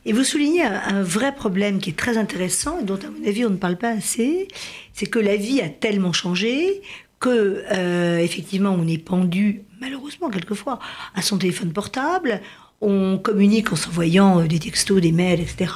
Et 0.05 0.13
vous 0.13 0.23
soulignez 0.23 0.63
un, 0.63 1.01
vrai 1.01 1.33
problème 1.33 1.79
qui 1.79 1.91
est 1.91 1.97
très 1.97 2.17
intéressant 2.17 2.79
et 2.79 2.83
dont, 2.83 2.95
à 2.95 3.09
mon 3.09 3.27
avis, 3.27 3.45
on 3.45 3.49
ne 3.49 3.57
parle 3.57 3.77
pas 3.77 3.89
assez, 3.89 4.47
c'est 4.93 5.07
que 5.07 5.19
la 5.19 5.35
vie 5.35 5.61
a 5.61 5.69
tellement 5.69 6.13
changé 6.13 6.81
que 7.19 7.63
euh, 7.71 8.19
effectivement 8.19 8.75
on 8.77 8.87
est 8.87 8.97
pendu 8.97 9.63
malheureusement 9.81 10.29
quelquefois 10.29 10.79
à 11.15 11.21
son 11.21 11.37
téléphone 11.37 11.71
portable. 11.71 12.41
on 12.81 13.17
communique 13.17 13.73
en 13.73 13.75
s'envoyant 13.75 14.41
des 14.41 14.59
textos, 14.59 15.01
des 15.01 15.11
mails, 15.11 15.39
etc. 15.39 15.71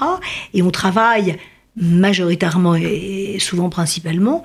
Et 0.53 0.61
on 0.61 0.71
travaille 0.71 1.37
majoritairement 1.75 2.75
et 2.75 3.37
souvent 3.39 3.69
principalement 3.69 4.43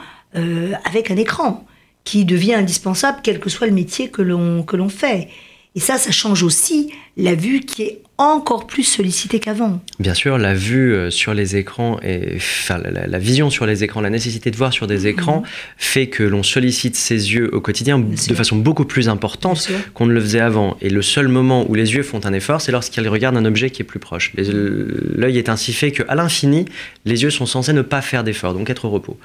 avec 0.84 1.10
un 1.10 1.16
écran 1.16 1.66
qui 2.04 2.24
devient 2.24 2.54
indispensable 2.54 3.18
quel 3.22 3.40
que 3.40 3.50
soit 3.50 3.66
le 3.66 3.72
métier 3.74 4.08
que 4.08 4.22
l'on 4.22 4.62
que 4.62 4.76
l'on 4.76 4.88
fait. 4.88 5.28
Et 5.76 5.80
ça, 5.80 5.98
ça 5.98 6.10
change 6.10 6.42
aussi 6.42 6.90
la 7.18 7.34
vue 7.34 7.60
qui 7.60 7.82
est 7.82 8.00
encore 8.16 8.66
plus 8.66 8.82
sollicitée 8.82 9.40
qu'avant. 9.40 9.82
Bien 10.00 10.14
sûr, 10.14 10.38
la 10.38 10.54
vue 10.54 10.94
euh, 10.94 11.10
sur 11.10 11.34
les 11.34 11.56
écrans, 11.56 12.00
et, 12.02 12.36
enfin, 12.36 12.78
la, 12.78 13.18
vision 13.18 13.50
sur 13.50 13.66
les 13.66 13.84
écrans, 13.84 14.00
la 14.00 14.08
nécessité 14.08 14.50
de 14.50 14.56
voir 14.56 14.72
sur 14.72 14.86
des 14.86 15.06
écrans 15.06 15.40
mhm. 15.40 15.46
fait 15.76 16.06
que 16.06 16.22
l'on 16.22 16.42
sollicite 16.42 16.96
ses 16.96 17.34
yeux 17.34 17.54
au 17.54 17.60
quotidien 17.60 17.98
de 17.98 18.34
façon 18.34 18.56
beaucoup 18.56 18.86
plus 18.86 19.10
importante 19.10 19.70
qu'on 19.92 20.06
ne 20.06 20.14
le 20.14 20.20
faisait 20.20 20.40
avant. 20.40 20.78
Et 20.80 20.88
le 20.88 21.02
seul 21.02 21.28
moment 21.28 21.66
où 21.68 21.74
les 21.74 21.94
yeux 21.94 22.02
font 22.02 22.24
un 22.24 22.32
effort, 22.32 22.62
c'est 22.62 22.72
lorsqu'ils 22.72 23.06
regardent 23.06 23.36
un 23.36 23.44
objet 23.44 23.68
qui 23.68 23.82
est 23.82 23.84
plus 23.84 24.00
proche. 24.00 24.32
L'œil 24.36 25.36
est 25.36 25.50
ainsi 25.50 25.74
fait 25.74 25.92
qu'à 25.92 26.14
l'infini, 26.14 26.64
les 27.04 27.22
yeux 27.22 27.30
sont 27.30 27.46
censés 27.46 27.74
ne 27.74 27.82
pas 27.82 28.00
faire 28.00 28.24
d'effort, 28.24 28.54
donc 28.54 28.70
être 28.70 28.86
au 28.86 28.90
repos. 28.90 29.18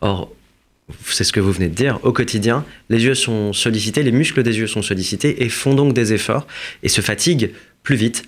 Or, 0.00 0.30
c'est 1.06 1.24
ce 1.24 1.32
que 1.32 1.40
vous 1.40 1.52
venez 1.52 1.68
de 1.68 1.74
dire, 1.74 1.98
au 2.02 2.12
quotidien, 2.12 2.64
les 2.88 3.04
yeux 3.04 3.14
sont 3.14 3.52
sollicités, 3.52 4.02
les 4.02 4.12
muscles 4.12 4.42
des 4.42 4.58
yeux 4.58 4.66
sont 4.66 4.82
sollicités 4.82 5.42
et 5.44 5.48
font 5.48 5.74
donc 5.74 5.92
des 5.92 6.12
efforts 6.12 6.46
et 6.82 6.88
se 6.88 7.00
fatiguent 7.00 7.52
plus 7.82 7.96
vite 7.96 8.24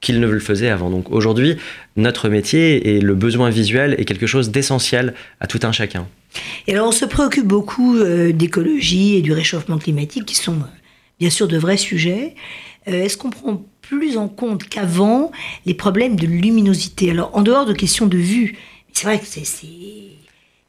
qu'ils 0.00 0.20
ne 0.20 0.26
le 0.28 0.40
faisaient 0.40 0.68
avant. 0.68 0.90
Donc 0.90 1.10
aujourd'hui, 1.10 1.56
notre 1.96 2.28
métier 2.28 2.94
et 2.94 3.00
le 3.00 3.14
besoin 3.14 3.50
visuel 3.50 3.94
est 3.98 4.04
quelque 4.04 4.26
chose 4.26 4.50
d'essentiel 4.50 5.14
à 5.40 5.46
tout 5.46 5.60
un 5.62 5.72
chacun. 5.72 6.06
Et 6.66 6.72
alors 6.72 6.88
on 6.88 6.92
se 6.92 7.04
préoccupe 7.04 7.46
beaucoup 7.46 7.96
euh, 7.96 8.32
d'écologie 8.32 9.16
et 9.16 9.22
du 9.22 9.32
réchauffement 9.32 9.78
climatique 9.78 10.26
qui 10.26 10.34
sont 10.34 10.56
euh, 10.56 10.78
bien 11.18 11.30
sûr 11.30 11.48
de 11.48 11.56
vrais 11.56 11.78
sujets. 11.78 12.34
Euh, 12.88 13.02
est-ce 13.02 13.16
qu'on 13.16 13.30
prend 13.30 13.64
plus 13.80 14.16
en 14.16 14.28
compte 14.28 14.64
qu'avant 14.64 15.32
les 15.64 15.74
problèmes 15.74 16.16
de 16.16 16.26
luminosité? 16.26 17.10
Alors 17.10 17.30
en 17.34 17.42
dehors 17.42 17.64
de 17.64 17.72
questions 17.72 18.06
de 18.06 18.18
vue, 18.18 18.56
c'est 18.92 19.06
vrai 19.06 19.18
que 19.18 19.26
c'est 19.26 19.44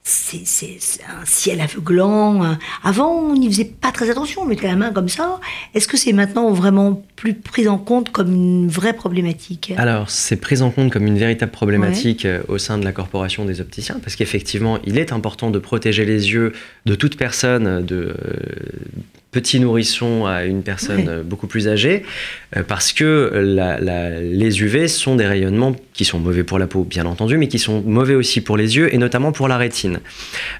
c'est 0.07 0.77
un 1.09 1.25
ciel 1.25 1.59
aveuglant. 1.59 2.57
Avant, 2.83 3.11
on 3.11 3.33
n'y 3.33 3.47
faisait 3.49 3.65
pas 3.65 3.91
très 3.91 4.09
attention, 4.09 4.43
on 4.43 4.45
mettait 4.45 4.67
la 4.67 4.75
main 4.75 4.91
comme 4.91 5.09
ça. 5.09 5.39
Est-ce 5.73 5.87
que 5.87 5.97
c'est 5.97 6.13
maintenant 6.13 6.51
vraiment 6.51 7.03
plus 7.15 7.33
pris 7.33 7.67
en 7.67 7.77
compte 7.77 8.11
comme 8.11 8.33
une 8.33 8.67
vraie 8.69 8.93
problématique? 8.93 9.73
Alors, 9.75 10.09
c'est 10.09 10.37
pris 10.37 10.61
en 10.61 10.71
compte 10.71 10.91
comme 10.91 11.05
une 11.07 11.17
véritable 11.17 11.51
problématique 11.51 12.25
euh, 12.25 12.41
au 12.47 12.57
sein 12.57 12.77
de 12.77 12.85
la 12.85 12.93
corporation 12.93 13.43
des 13.43 13.59
opticiens, 13.59 13.99
parce 14.01 14.15
qu'effectivement, 14.15 14.79
il 14.85 14.97
est 14.97 15.11
important 15.11 15.51
de 15.51 15.59
protéger 15.59 16.05
les 16.05 16.31
yeux 16.31 16.53
de 16.85 16.95
toute 16.95 17.17
personne 17.17 17.85
de, 17.85 18.15
petit 19.31 19.59
nourrisson 19.59 20.25
à 20.25 20.45
une 20.45 20.63
personne 20.63 21.21
beaucoup 21.23 21.47
plus 21.47 21.67
âgée, 21.67 22.03
euh, 22.55 22.63
parce 22.67 22.93
que 22.93 23.31
les 24.21 24.61
UV 24.61 24.87
sont 24.87 25.15
des 25.15 25.27
rayonnements 25.27 25.75
qui 25.93 26.05
sont 26.05 26.19
mauvais 26.19 26.43
pour 26.43 26.59
la 26.59 26.67
peau, 26.67 26.83
bien 26.83 27.05
entendu, 27.05 27.37
mais 27.37 27.47
qui 27.47 27.59
sont 27.59 27.81
mauvais 27.85 28.15
aussi 28.15 28.41
pour 28.41 28.57
les 28.57 28.77
yeux 28.77 28.93
et 28.93 28.97
notamment 28.97 29.31
pour 29.31 29.47
la 29.47 29.57
rétine. 29.57 29.99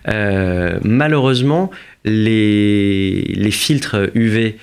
Euh, 0.07 0.79
malheureusement, 0.83 1.71
les, 2.03 3.49
filtres 3.51 4.09
UV 4.13 4.57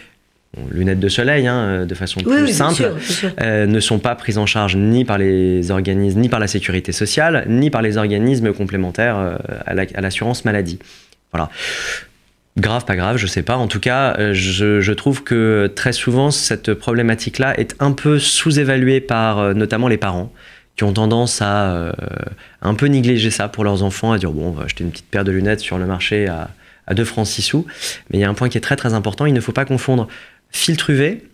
lunettes 0.70 1.00
de 1.00 1.08
soleil, 1.08 1.48
hein, 1.48 1.84
de 1.84 1.94
façon 1.96 2.20
plus 2.20 2.52
simple, 2.52 2.92
euh, 3.40 3.66
ne 3.66 3.80
sont 3.80 3.98
pas 3.98 4.14
prises 4.14 4.38
en 4.38 4.46
charge 4.46 4.76
ni 4.76 5.04
par 5.04 5.18
les 5.18 5.72
organismes, 5.72 6.20
ni 6.20 6.28
par 6.28 6.38
la 6.38 6.46
sécurité 6.46 6.92
sociale, 6.92 7.44
ni 7.48 7.70
par 7.70 7.82
les 7.82 7.96
organismes 7.96 8.52
complémentaires 8.52 9.38
à 9.66 10.00
l'assurance 10.00 10.44
maladie. 10.44 10.78
Voilà. 11.32 11.50
Grave, 12.56 12.84
pas 12.84 12.94
grave, 12.94 13.16
je 13.16 13.26
sais 13.26 13.42
pas. 13.42 13.56
En 13.56 13.66
tout 13.66 13.80
cas, 13.80 14.14
euh, 14.18 14.32
je, 14.32 14.92
trouve 14.92 15.24
que 15.24 15.70
très 15.74 15.92
souvent, 15.92 16.30
cette 16.30 16.72
problématique-là 16.72 17.58
est 17.58 17.74
un 17.80 17.90
peu 17.90 18.20
sous-évaluée 18.20 19.00
par 19.00 19.40
euh, 19.40 19.54
notamment 19.54 19.88
les 19.88 19.96
parents 19.96 20.32
qui 20.76 20.84
ont 20.84 20.92
tendance 20.92 21.42
à 21.42 21.72
euh, 21.72 21.92
un 22.62 22.74
peu 22.74 22.86
négliger 22.86 23.30
ça 23.30 23.48
pour 23.48 23.64
leurs 23.64 23.82
enfants, 23.82 24.12
à 24.12 24.18
dire 24.18 24.30
bon, 24.30 24.48
on 24.48 24.50
va 24.52 24.64
acheter 24.64 24.84
une 24.84 24.90
petite 24.90 25.06
paire 25.06 25.24
de 25.24 25.32
lunettes 25.32 25.60
sur 25.60 25.78
le 25.78 25.86
marché 25.86 26.28
à, 26.28 26.50
à 26.86 26.94
2 26.94 27.04
francs 27.04 27.26
6 27.26 27.42
sous. 27.42 27.66
Mais 28.10 28.18
il 28.18 28.20
y 28.20 28.24
a 28.24 28.28
un 28.28 28.34
point 28.34 28.48
qui 28.48 28.56
est 28.56 28.60
très 28.60 28.76
très 28.76 28.94
important, 28.94 29.26
il 29.26 29.34
ne 29.34 29.40
faut 29.40 29.52
pas 29.52 29.64
confondre 29.64 30.06
filtre 30.50 30.90
UV 30.90 31.24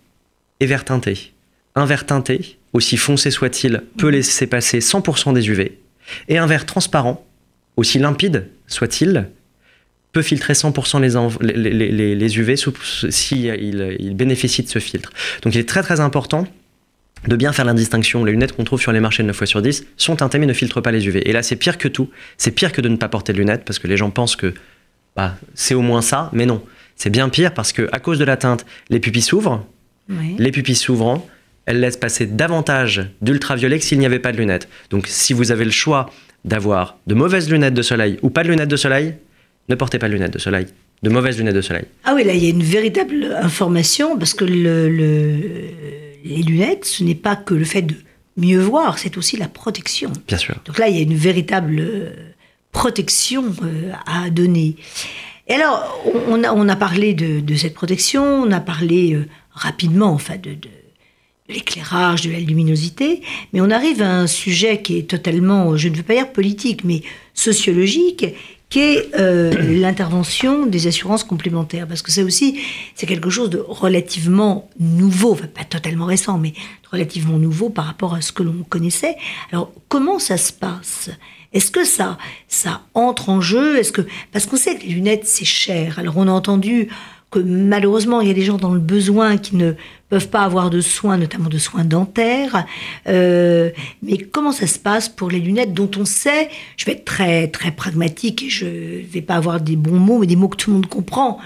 et 0.60 0.66
verre 0.66 0.84
teinté. 0.84 1.32
Un 1.74 1.84
verre 1.84 2.06
teinté, 2.06 2.58
aussi 2.72 2.96
foncé 2.96 3.30
soit-il, 3.30 3.82
peut 3.98 4.08
laisser 4.08 4.46
passer 4.46 4.78
100% 4.78 5.34
des 5.34 5.48
UV. 5.50 5.78
Et 6.28 6.38
un 6.38 6.46
verre 6.46 6.64
transparent, 6.64 7.24
aussi 7.76 7.98
limpide 7.98 8.48
soit-il, 8.66 9.28
peut 10.12 10.22
filtrer 10.22 10.54
100% 10.54 11.00
les, 11.40 11.52
les, 11.52 12.14
les, 12.14 12.38
UV 12.38 12.56
si 12.56 13.44
il, 13.44 14.14
bénéficie 14.14 14.62
de 14.62 14.68
ce 14.68 14.78
filtre. 14.78 15.12
Donc 15.42 15.54
il 15.54 15.60
est 15.60 15.68
très 15.68 15.82
très 15.82 16.00
important 16.00 16.46
de 17.26 17.36
bien 17.36 17.52
faire 17.52 17.64
la 17.64 17.74
distinction. 17.74 18.24
Les 18.24 18.32
lunettes 18.32 18.52
qu'on 18.52 18.64
trouve 18.64 18.80
sur 18.80 18.92
les 18.92 19.00
marchés 19.00 19.22
de 19.22 19.28
9 19.28 19.36
fois 19.36 19.46
sur 19.46 19.62
10 19.62 19.86
sont 19.96 20.16
teintées 20.16 20.38
mais 20.38 20.46
ne 20.46 20.52
filtrent 20.52 20.82
pas 20.82 20.90
les 20.90 21.06
UV. 21.06 21.28
Et 21.28 21.32
là, 21.32 21.42
c'est 21.42 21.56
pire 21.56 21.78
que 21.78 21.86
tout. 21.86 22.10
C'est 22.38 22.50
pire 22.50 22.72
que 22.72 22.80
de 22.80 22.88
ne 22.88 22.96
pas 22.96 23.08
porter 23.08 23.32
de 23.32 23.38
lunettes 23.38 23.64
parce 23.64 23.78
que 23.78 23.86
les 23.86 23.96
gens 23.96 24.10
pensent 24.10 24.36
que 24.36 24.54
bah, 25.16 25.36
c'est 25.54 25.74
au 25.74 25.82
moins 25.82 26.02
ça, 26.02 26.30
mais 26.32 26.46
non. 26.46 26.62
C'est 26.96 27.10
bien 27.10 27.28
pire 27.28 27.54
parce 27.54 27.72
que 27.72 27.88
à 27.92 28.00
cause 28.00 28.18
de 28.18 28.24
la 28.24 28.36
teinte, 28.36 28.66
les 28.88 29.00
pupilles 29.00 29.22
s'ouvrent. 29.22 29.64
Les 30.38 30.50
pupilles 30.50 30.74
s'ouvrant, 30.74 31.24
elles 31.66 31.78
laissent 31.78 31.96
passer 31.96 32.26
davantage 32.26 33.06
d'ultraviolet 33.22 33.78
que 33.78 33.84
s'il 33.84 34.00
n'y 34.00 34.06
avait 34.06 34.18
pas 34.18 34.32
de 34.32 34.38
lunettes. 34.38 34.68
Donc 34.90 35.06
si 35.06 35.32
vous 35.32 35.52
avez 35.52 35.64
le 35.64 35.70
choix 35.70 36.10
d'avoir 36.44 36.98
de 37.06 37.14
mauvaises 37.14 37.48
lunettes 37.48 37.74
de 37.74 37.82
soleil 37.82 38.18
ou 38.22 38.30
pas 38.30 38.42
de 38.42 38.48
lunettes 38.48 38.68
de 38.68 38.76
soleil, 38.76 39.14
ne 39.70 39.74
portez 39.76 39.98
pas 39.98 40.08
de 40.08 40.14
lunettes 40.14 40.32
de 40.32 40.38
soleil, 40.38 40.66
de 41.02 41.10
mauvaises 41.10 41.38
lunettes 41.38 41.54
de 41.54 41.60
soleil. 41.62 41.84
Ah 42.04 42.12
oui, 42.14 42.24
là, 42.24 42.34
il 42.34 42.42
y 42.42 42.46
a 42.46 42.50
une 42.50 42.62
véritable 42.62 43.36
information, 43.40 44.18
parce 44.18 44.34
que 44.34 44.44
le, 44.44 44.88
les 46.24 46.42
lunettes, 46.42 46.84
ce 46.84 47.04
n'est 47.04 47.14
pas 47.14 47.36
que 47.36 47.54
le 47.54 47.64
fait 47.64 47.82
de 47.82 47.94
mieux 48.36 48.60
voir, 48.60 48.98
c'est 48.98 49.16
aussi 49.16 49.36
la 49.36 49.48
protection. 49.48 50.12
Bien 50.26 50.38
sûr. 50.38 50.56
Donc 50.64 50.78
là, 50.78 50.88
il 50.88 50.96
y 50.96 50.98
a 50.98 51.02
une 51.02 51.14
véritable 51.14 51.78
euh, 51.80 52.10
protection 52.72 53.44
euh, 53.62 53.92
à 54.06 54.30
donner. 54.30 54.76
Et 55.46 55.54
alors, 55.54 56.04
on 56.28 56.42
a, 56.44 56.52
on 56.52 56.68
a 56.68 56.76
parlé 56.76 57.14
de, 57.14 57.54
cette 57.54 57.74
protection, 57.74 58.24
on 58.24 58.50
a 58.50 58.60
parlé 58.60 59.14
euh, 59.14 59.26
rapidement, 59.52 60.12
enfin, 60.12 60.36
de, 60.36 60.50
de 60.50 60.68
l'éclairage, 61.48 62.22
de 62.22 62.30
la 62.30 62.38
luminosité, 62.38 63.22
mais 63.52 63.60
on 63.60 63.70
arrive 63.70 64.02
à 64.02 64.20
un 64.20 64.26
sujet 64.26 64.82
qui 64.82 64.98
est 64.98 65.10
totalement, 65.10 65.76
je 65.76 65.88
ne 65.88 65.96
veux 65.96 66.02
pas 66.02 66.14
dire 66.14 66.30
politique, 66.30 66.84
mais 66.84 67.02
sociologique, 67.34 68.26
qu'est 68.70 69.10
euh, 69.18 69.50
l'intervention 69.80 70.64
des 70.64 70.86
assurances 70.86 71.24
complémentaires. 71.24 71.86
Parce 71.86 72.00
que 72.02 72.10
ça 72.10 72.22
aussi, 72.22 72.60
c'est 72.94 73.06
quelque 73.06 73.28
chose 73.28 73.50
de 73.50 73.58
relativement 73.58 74.70
nouveau, 74.78 75.34
pas 75.34 75.64
totalement 75.64 76.06
récent, 76.06 76.38
mais 76.38 76.54
relativement 76.90 77.38
nouveau 77.38 77.68
par 77.68 77.84
rapport 77.84 78.14
à 78.14 78.22
ce 78.22 78.32
que 78.32 78.42
l'on 78.42 78.64
connaissait. 78.68 79.16
Alors, 79.52 79.72
comment 79.88 80.18
ça 80.18 80.38
se 80.38 80.52
passe? 80.52 81.10
Est-ce 81.52 81.72
que 81.72 81.84
ça, 81.84 82.16
ça 82.46 82.82
entre 82.94 83.28
en 83.28 83.40
jeu? 83.40 83.78
Est-ce 83.78 83.90
que 83.90 84.02
parce 84.32 84.46
qu'on 84.46 84.56
sait 84.56 84.76
que 84.76 84.82
les 84.84 84.90
lunettes 84.90 85.26
c'est 85.26 85.44
cher. 85.44 85.98
Alors 85.98 86.16
on 86.16 86.28
a 86.28 86.30
entendu 86.30 86.88
que 87.30 87.38
malheureusement, 87.38 88.20
il 88.20 88.28
y 88.28 88.30
a 88.30 88.34
des 88.34 88.42
gens 88.42 88.56
dans 88.56 88.74
le 88.74 88.80
besoin 88.80 89.36
qui 89.36 89.56
ne 89.56 89.74
peuvent 90.08 90.28
pas 90.28 90.42
avoir 90.42 90.68
de 90.70 90.80
soins, 90.80 91.16
notamment 91.16 91.48
de 91.48 91.58
soins 91.58 91.84
dentaires. 91.84 92.66
Euh, 93.06 93.70
mais 94.02 94.18
comment 94.18 94.52
ça 94.52 94.66
se 94.66 94.78
passe 94.78 95.08
pour 95.08 95.30
les 95.30 95.38
lunettes 95.38 95.72
dont 95.72 95.90
on 95.96 96.04
sait, 96.04 96.48
je 96.76 96.84
vais 96.86 96.92
être 96.92 97.04
très, 97.04 97.48
très 97.48 97.70
pragmatique 97.70 98.42
et 98.42 98.48
je 98.48 98.66
vais 98.66 99.22
pas 99.22 99.36
avoir 99.36 99.60
des 99.60 99.76
bons 99.76 99.98
mots, 99.98 100.18
mais 100.18 100.26
des 100.26 100.36
mots 100.36 100.48
que 100.48 100.56
tout 100.56 100.70
le 100.70 100.76
monde 100.76 100.86
comprend. 100.86 101.38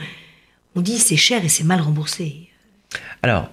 On 0.75 0.81
dit 0.81 0.99
c'est 0.99 1.17
cher 1.17 1.45
et 1.45 1.49
c'est 1.49 1.65
mal 1.65 1.81
remboursé. 1.81 2.49
Alors, 3.23 3.51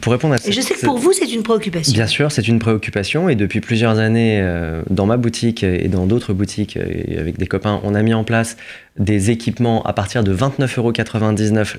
pour 0.00 0.12
répondre 0.12 0.34
à 0.34 0.36
et 0.44 0.52
je 0.52 0.60
sais 0.60 0.74
que 0.74 0.84
pour 0.84 0.98
vous, 0.98 1.12
c'est 1.12 1.32
une 1.32 1.42
préoccupation. 1.42 1.92
Bien 1.92 2.06
sûr, 2.06 2.32
c'est 2.32 2.48
une 2.48 2.58
préoccupation. 2.58 3.28
Et 3.28 3.36
depuis 3.36 3.60
plusieurs 3.60 3.98
années, 3.98 4.40
euh, 4.42 4.82
dans 4.90 5.06
ma 5.06 5.16
boutique 5.16 5.62
et 5.62 5.88
dans 5.88 6.06
d'autres 6.06 6.32
boutiques, 6.32 6.76
et 6.76 7.16
avec 7.18 7.38
des 7.38 7.46
copains, 7.46 7.80
on 7.84 7.94
a 7.94 8.02
mis 8.02 8.14
en 8.14 8.24
place 8.24 8.56
des 8.98 9.30
équipements 9.30 9.82
à 9.84 9.92
partir 9.92 10.24
de 10.24 10.34
29,99 10.34 10.78
euros, 10.78 10.92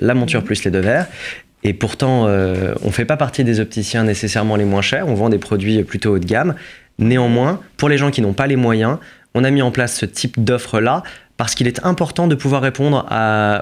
la 0.02 0.14
monture 0.14 0.42
mmh. 0.42 0.46
plus 0.46 0.64
les 0.64 0.72
deux 0.72 0.80
verres. 0.80 1.08
Et 1.64 1.74
pourtant, 1.74 2.28
euh, 2.28 2.74
on 2.84 2.88
ne 2.88 2.92
fait 2.92 3.06
pas 3.06 3.18
partie 3.18 3.44
des 3.44 3.60
opticiens 3.60 4.04
nécessairement 4.04 4.56
les 4.56 4.66
moins 4.66 4.82
chers. 4.82 5.08
On 5.08 5.16
vend 5.16 5.30
des 5.30 5.40
produits 5.40 5.84
plutôt 5.84 6.16
haut 6.16 6.20
de 6.20 6.26
gamme. 6.26 6.56
Néanmoins, 7.00 7.60
pour 7.76 7.90
les 7.90 7.98
gens 7.98 8.12
qui 8.12 8.22
n'ont 8.22 8.34
pas 8.34 8.48
les 8.48 8.56
moyens, 8.56 8.98
on 9.34 9.44
a 9.44 9.52
mis 9.52 9.62
en 9.62 9.72
place 9.72 9.98
ce 9.98 10.06
type 10.06 10.42
d'offre-là 10.42 11.04
parce 11.38 11.56
qu'il 11.56 11.68
est 11.68 11.84
important 11.86 12.28
de 12.28 12.36
pouvoir 12.36 12.62
répondre 12.62 13.06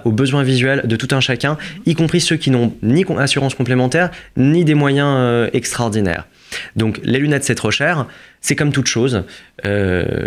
aux 0.05 0.11
besoins 0.11 0.43
visuels 0.43 0.81
de 0.85 0.95
tout 0.95 1.07
un 1.11 1.19
chacun, 1.19 1.57
y 1.85 1.95
compris 1.95 2.21
ceux 2.21 2.35
qui 2.35 2.51
n'ont 2.51 2.73
ni 2.81 3.05
assurance 3.17 3.55
complémentaire, 3.55 4.11
ni 4.37 4.65
des 4.65 4.75
moyens 4.75 5.15
euh, 5.17 5.49
extraordinaires. 5.53 6.27
Donc 6.75 6.99
les 7.03 7.17
lunettes 7.17 7.43
c'est 7.43 7.55
trop 7.55 7.71
cher, 7.71 8.05
c'est 8.39 8.55
comme 8.55 8.71
toute 8.71 8.85
chose. 8.85 9.23
Euh, 9.65 10.25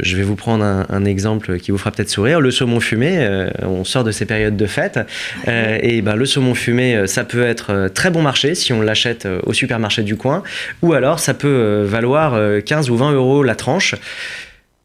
je 0.00 0.16
vais 0.16 0.22
vous 0.22 0.36
prendre 0.36 0.64
un, 0.64 1.04
exemple 1.04 1.58
qui 1.58 1.70
vous 1.70 1.76
fera 1.76 1.90
peut-être 1.90 2.08
sourire. 2.08 2.40
Le 2.40 2.50
saumon 2.50 2.80
fumé, 2.80 3.18
euh, 3.18 3.50
on 3.62 3.84
sort 3.84 4.02
de 4.02 4.10
ces 4.10 4.24
périodes 4.24 4.56
de 4.56 4.66
fête, 4.66 4.98
et 5.46 6.00
ben, 6.00 6.16
le 6.16 6.24
saumon 6.24 6.54
fumé, 6.54 7.06
ça 7.06 7.24
peut 7.24 7.44
être 7.44 7.88
très 7.92 8.10
bon 8.10 8.22
marché 8.22 8.54
si 8.54 8.72
on 8.72 8.80
l'achète 8.80 9.28
au 9.44 9.52
supermarché 9.52 10.02
du 10.02 10.16
coin, 10.16 10.42
ou 10.80 10.94
alors 10.94 11.18
ça 11.18 11.34
peut 11.34 11.84
valoir 11.86 12.38
15 12.64 12.88
ou 12.88 12.96
20 12.96 13.12
euros 13.12 13.42
la 13.42 13.54
tranche 13.54 13.94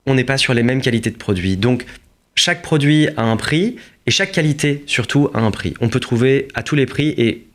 on 0.05 0.15
n'est 0.15 0.23
pas 0.23 0.37
sur 0.37 0.53
les 0.53 0.63
mêmes 0.63 0.81
qualités 0.81 1.11
de 1.11 1.17
produits. 1.17 1.57
Donc, 1.57 1.85
chaque 2.41 2.63
produit 2.63 3.07
a 3.17 3.21
un 3.23 3.37
prix 3.37 3.75
et 4.07 4.11
chaque 4.11 4.31
qualité, 4.31 4.83
surtout, 4.87 5.29
a 5.35 5.39
un 5.39 5.51
prix. 5.51 5.75
On 5.79 5.89
peut 5.89 5.99
trouver 5.99 6.47
à 6.55 6.63
tous 6.63 6.75
les 6.75 6.87
prix 6.87 7.09
et 7.17 7.45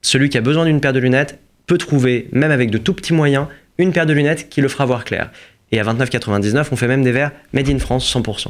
celui 0.00 0.30
qui 0.30 0.36
a 0.36 0.40
besoin 0.40 0.64
d'une 0.64 0.80
paire 0.80 0.92
de 0.92 0.98
lunettes 0.98 1.38
peut 1.68 1.78
trouver, 1.78 2.26
même 2.32 2.50
avec 2.50 2.68
de 2.72 2.78
tout 2.78 2.92
petits 2.92 3.12
moyens, 3.12 3.46
une 3.78 3.92
paire 3.92 4.04
de 4.04 4.12
lunettes 4.12 4.48
qui 4.48 4.60
le 4.60 4.66
fera 4.68 4.84
voir 4.84 5.04
clair. 5.04 5.30
Et 5.70 5.78
à 5.78 5.84
29,99, 5.84 6.66
on 6.72 6.76
fait 6.76 6.88
même 6.88 7.04
des 7.04 7.12
verres 7.12 7.30
made 7.52 7.68
in 7.68 7.78
France 7.78 8.12
100%. 8.12 8.48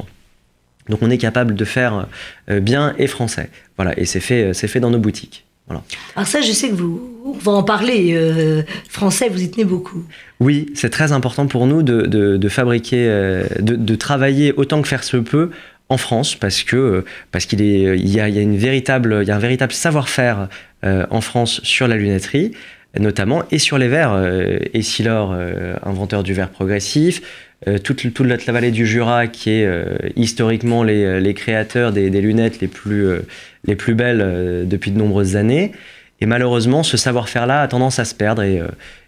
Donc 0.89 0.99
on 1.03 1.11
est 1.11 1.19
capable 1.19 1.53
de 1.53 1.63
faire 1.63 2.07
euh, 2.49 2.59
bien 2.59 2.95
et 2.97 3.05
français. 3.05 3.51
Voilà, 3.77 3.97
et 3.99 4.05
c'est 4.05 4.19
fait, 4.19 4.43
euh, 4.45 4.53
c'est 4.53 4.67
fait 4.67 4.79
dans 4.79 4.89
nos 4.89 4.97
boutiques. 4.97 5.45
Voilà. 5.67 5.81
Alors 6.17 6.27
ça, 6.27 6.41
je 6.41 6.51
sais 6.51 6.69
que 6.69 6.73
vous, 6.73 7.21
on 7.23 7.31
va 7.33 7.51
en 7.53 7.63
parler. 7.63 8.13
euh, 8.15 8.63
français, 8.89 9.29
vous 9.29 9.41
y 9.43 9.49
tenez 9.49 9.63
beaucoup. 9.63 10.03
Oui, 10.41 10.65
c'est 10.75 10.89
très 10.89 11.13
important 11.13 11.45
pour 11.47 11.67
nous 11.67 11.83
de, 11.83 12.01
de- 12.01 12.35
de 12.35 12.49
fabriquer, 12.49 13.05
de, 13.59 13.75
de 13.77 13.95
travailler 13.95 14.51
autant 14.57 14.81
que 14.81 14.89
faire 14.89 15.05
se 15.05 15.15
peut 15.15 15.51
en 15.89 15.97
France 15.97 16.35
parce 16.35 16.63
que 16.63 17.03
parce 17.31 17.45
qu'il 17.45 17.61
y 17.61 18.19
a, 18.19 18.27
une 18.27 18.57
véritable 18.57 19.23
y 19.25 19.31
a 19.31 19.35
un 19.35 19.39
véritable 19.39 19.73
savoir-faire 19.73 20.49
euh, 20.83 21.05
en 21.09 21.21
France 21.21 21.61
sur 21.63 21.87
la 21.87 21.95
lunetterie 21.95 22.51
notamment 22.99 23.43
et 23.51 23.57
sur 23.57 23.77
les 23.77 23.87
verres 23.87 24.13
euh, 24.13 24.59
Essilor 24.73 25.33
euh, 25.33 25.75
inventeur 25.83 26.23
du 26.23 26.33
verre 26.33 26.49
progressif 26.49 27.21
toute, 27.85 28.13
toute 28.13 28.27
la, 28.27 28.53
vallée 28.53 28.71
du 28.71 28.85
Jura 28.85 29.27
qui 29.27 29.51
est 29.51 29.69
historiquement 30.17 30.83
les, 30.83 31.21
les 31.21 31.33
créateurs 31.33 31.93
des, 31.93 32.09
des 32.09 32.19
lunettes 32.19 32.59
les 32.59 32.67
plus 32.67 33.07
les 33.63 33.77
plus 33.77 33.95
belles 33.95 34.67
depuis 34.67 34.91
de 34.91 34.97
nombreuses 34.97 35.37
années. 35.37 35.71
Et 36.19 36.25
malheureusement 36.25 36.83
ce 36.83 36.97
savoir-faire 36.97 37.47
là 37.47 37.61
a 37.61 37.67
tendance 37.69 37.99
à 37.99 38.05
se 38.05 38.15
perdre 38.15 38.43
et 38.43 38.61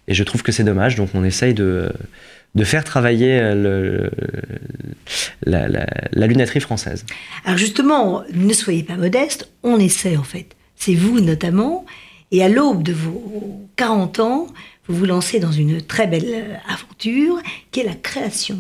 et 0.08 0.14
je 0.14 0.24
trouve 0.24 0.44
que 0.44 0.52
c'est 0.52 0.64
dommage, 0.64 0.96
donc 0.96 1.10
on 1.14 1.24
essaye 1.24 1.54
de, 1.54 1.92
de 2.56 2.64
faire 2.64 2.84
travailler 2.84 3.40
le, 3.54 4.10
la, 5.46 5.68
la- 5.68 5.88
française. 6.62 7.06
Alors 7.44 7.58
justement, 7.58 8.24
ne 8.34 8.54
soyez 8.54 8.84
pas 8.84 8.96
modeste, 8.96 9.50
on 9.64 9.78
essaie 9.80 10.18
en 10.18 10.24
fait. 10.24 10.56
C'est 10.76 10.96
vous 10.96 11.20
notamment. 11.20 11.86
Et 12.32 12.44
à 12.44 12.50
l'aube 12.50 12.82
de 12.84 12.92
vos 12.94 13.62
40 13.76 14.20
ans, 14.20 14.48
vous 14.88 14.96
vous 14.96 15.06
lancez 15.06 15.40
dans 15.40 15.52
une 15.52 15.82
très 15.82 16.08
belle 16.08 16.26
euh, 16.28 16.56
aventure 16.74 17.40
qui 17.72 17.82
est 17.82 17.84
la 17.84 17.94
création. 17.94 18.60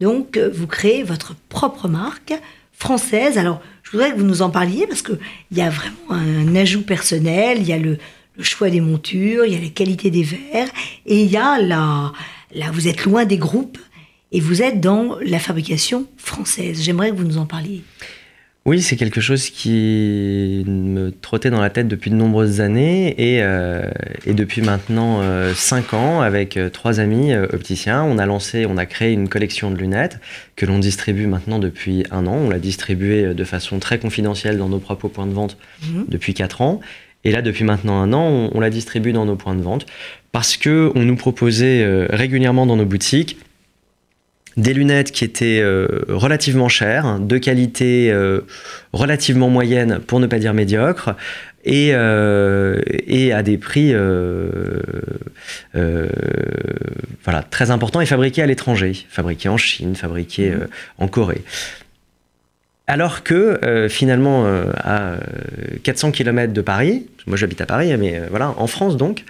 Donc, 0.00 0.36
euh, 0.36 0.48
vous 0.52 0.66
créez 0.66 1.02
votre 1.02 1.34
propre 1.48 1.88
marque 1.88 2.34
française. 2.72 3.36
Alors, 3.36 3.60
je 3.82 3.90
voudrais 3.90 4.12
que 4.12 4.16
vous 4.18 4.24
nous 4.24 4.42
en 4.42 4.50
parliez 4.50 4.86
parce 4.86 5.02
qu'il 5.02 5.18
y 5.52 5.60
a 5.60 5.70
vraiment 5.70 6.10
un 6.10 6.54
ajout 6.54 6.82
personnel, 6.82 7.58
il 7.60 7.66
y 7.66 7.72
a 7.72 7.78
le, 7.78 7.98
le 8.36 8.44
choix 8.44 8.70
des 8.70 8.80
montures, 8.80 9.44
il 9.44 9.52
y 9.52 9.56
a 9.56 9.60
la 9.60 9.68
qualité 9.70 10.10
des 10.10 10.22
verres, 10.22 10.68
et 11.06 11.22
il 11.22 11.30
y 11.30 11.36
a 11.36 11.60
la... 11.60 12.12
Là, 12.54 12.66
vous 12.72 12.88
êtes 12.88 13.04
loin 13.04 13.24
des 13.24 13.38
groupes 13.38 13.78
et 14.32 14.40
vous 14.40 14.62
êtes 14.62 14.80
dans 14.80 15.18
la 15.24 15.38
fabrication 15.38 16.06
française. 16.16 16.82
J'aimerais 16.82 17.10
que 17.10 17.16
vous 17.16 17.24
nous 17.24 17.38
en 17.38 17.46
parliez. 17.46 17.82
Oui, 18.66 18.82
c'est 18.82 18.96
quelque 18.96 19.22
chose 19.22 19.48
qui 19.48 20.62
me 20.66 21.10
trottait 21.10 21.48
dans 21.48 21.60
la 21.60 21.70
tête 21.70 21.88
depuis 21.88 22.10
de 22.10 22.16
nombreuses 22.16 22.60
années 22.60 23.14
et, 23.16 23.42
euh, 23.42 23.88
et 24.26 24.34
depuis 24.34 24.60
maintenant 24.60 25.22
5 25.54 25.94
ans 25.94 26.20
avec 26.20 26.58
euh, 26.58 26.68
trois 26.68 27.00
amis 27.00 27.32
euh, 27.32 27.46
opticiens, 27.54 28.02
on 28.04 28.18
a 28.18 28.26
lancé, 28.26 28.66
on 28.66 28.76
a 28.76 28.84
créé 28.84 29.12
une 29.14 29.30
collection 29.30 29.70
de 29.70 29.76
lunettes 29.78 30.18
que 30.54 30.66
l'on 30.66 30.78
distribue 30.78 31.26
maintenant 31.26 31.58
depuis 31.58 32.04
un 32.10 32.26
an. 32.26 32.34
On 32.34 32.50
l'a 32.50 32.58
distribuée 32.58 33.24
euh, 33.26 33.34
de 33.34 33.44
façon 33.44 33.78
très 33.78 33.98
confidentielle 33.98 34.58
dans 34.58 34.68
nos 34.68 34.80
propres 34.80 35.08
points 35.08 35.26
de 35.26 35.32
vente 35.32 35.56
Mhm. 35.86 36.04
depuis 36.08 36.34
4 36.34 36.60
ans. 36.60 36.80
Et 37.24 37.32
là, 37.32 37.42
depuis 37.42 37.64
maintenant 37.64 38.00
un 38.00 38.12
an, 38.12 38.26
on, 38.26 38.50
on 38.54 38.60
la 38.60 38.70
distribue 38.70 39.12
dans 39.12 39.26
nos 39.26 39.36
points 39.36 39.54
de 39.54 39.62
vente 39.62 39.86
parce 40.32 40.56
que 40.56 40.92
on 40.94 41.02
nous 41.02 41.16
proposait 41.16 41.82
euh, 41.82 42.06
régulièrement 42.10 42.66
dans 42.66 42.76
nos 42.76 42.84
boutiques 42.84 43.38
des 44.58 44.74
lunettes 44.74 45.12
qui 45.12 45.24
étaient 45.24 45.60
euh, 45.62 45.86
relativement 46.08 46.68
chères, 46.68 47.20
de 47.20 47.38
qualité 47.38 48.10
euh, 48.10 48.40
relativement 48.92 49.48
moyenne, 49.48 50.00
pour 50.04 50.18
ne 50.18 50.26
pas 50.26 50.40
dire 50.40 50.52
médiocre, 50.52 51.14
et, 51.64 51.90
euh, 51.92 52.80
et 53.06 53.32
à 53.32 53.42
des 53.42 53.56
prix 53.56 53.90
euh, 53.92 54.80
euh, 55.76 56.08
voilà, 57.24 57.42
très 57.42 57.70
importants 57.70 58.00
et 58.00 58.06
fabriqués 58.06 58.42
à 58.42 58.46
l'étranger, 58.46 59.06
fabriqués 59.08 59.48
en 59.48 59.56
Chine, 59.56 59.94
fabriqués 59.94 60.50
euh, 60.50 60.66
en 60.98 61.06
Corée. 61.06 61.42
Alors 62.90 63.22
que 63.22 63.60
euh, 63.64 63.90
finalement, 63.90 64.46
euh, 64.46 64.72
à 64.78 65.10
euh, 65.10 65.18
400 65.82 66.10
km 66.10 66.54
de 66.54 66.62
Paris, 66.62 67.06
moi 67.26 67.36
j'habite 67.36 67.60
à 67.60 67.66
Paris, 67.66 67.94
mais 67.98 68.18
euh, 68.18 68.26
voilà, 68.30 68.54
en 68.56 68.66
France 68.66 68.96
donc, 68.96 69.24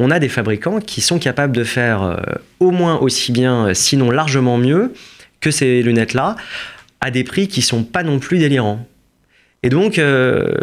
on 0.00 0.10
a 0.10 0.18
des 0.18 0.28
fabricants 0.28 0.80
qui 0.80 1.00
sont 1.00 1.20
capables 1.20 1.56
de 1.56 1.62
faire 1.62 2.02
euh, 2.02 2.16
au 2.58 2.72
moins 2.72 2.98
aussi 2.98 3.30
bien, 3.30 3.68
euh, 3.68 3.74
sinon 3.74 4.10
largement 4.10 4.58
mieux, 4.58 4.92
que 5.40 5.52
ces 5.52 5.80
lunettes-là, 5.80 6.34
à 7.00 7.12
des 7.12 7.22
prix 7.22 7.46
qui 7.46 7.62
sont 7.62 7.84
pas 7.84 8.02
non 8.02 8.18
plus 8.18 8.38
délirants. 8.38 8.84
Et 9.64 9.70
donc, 9.70 9.98
euh, 9.98 10.54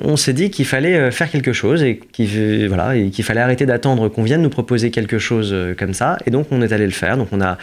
on 0.00 0.16
s'est 0.16 0.32
dit 0.32 0.50
qu'il 0.50 0.64
fallait 0.64 0.96
euh, 0.96 1.10
faire 1.12 1.30
quelque 1.30 1.52
chose 1.52 1.82
et 1.84 1.98
qu'il 1.98 2.68
voilà, 2.68 2.96
et 2.96 3.10
qu'il 3.10 3.24
fallait 3.24 3.40
arrêter 3.40 3.64
d'attendre 3.64 4.08
qu'on 4.08 4.24
vienne 4.24 4.42
nous 4.42 4.50
proposer 4.50 4.90
quelque 4.90 5.18
chose 5.18 5.50
euh, 5.52 5.74
comme 5.74 5.94
ça. 5.94 6.18
Et 6.26 6.30
donc, 6.30 6.48
on 6.50 6.60
est 6.60 6.72
allé 6.72 6.84
le 6.84 6.92
faire. 6.92 7.16
Donc, 7.16 7.28
on 7.32 7.40
a, 7.40 7.56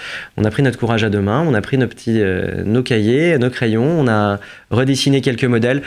pris 0.50 0.64
notre 0.64 0.80
courage 0.80 1.04
à 1.04 1.10
deux 1.10 1.20
mains, 1.22 1.44
on 1.46 1.54
a 1.54 1.62
pris 1.62 1.78
nos 1.78 1.88
petits, 1.88 2.22
euh, 2.22 2.64
nos 2.64 2.84
cahiers, 2.84 3.38
nos 3.38 3.50
crayons, 3.50 4.00
on 4.00 4.08
a 4.08 4.40
redessiné 4.70 5.22
quelques 5.22 5.44
modèles, 5.46 5.82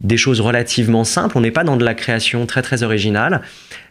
des 0.00 0.16
choses 0.16 0.40
relativement 0.40 1.04
simples. 1.04 1.36
On 1.36 1.40
n'est 1.40 1.50
pas 1.50 1.64
dans 1.64 1.76
de 1.76 1.84
la 1.84 1.94
création 1.94 2.46
très 2.46 2.62
très 2.62 2.82
originale, 2.82 3.42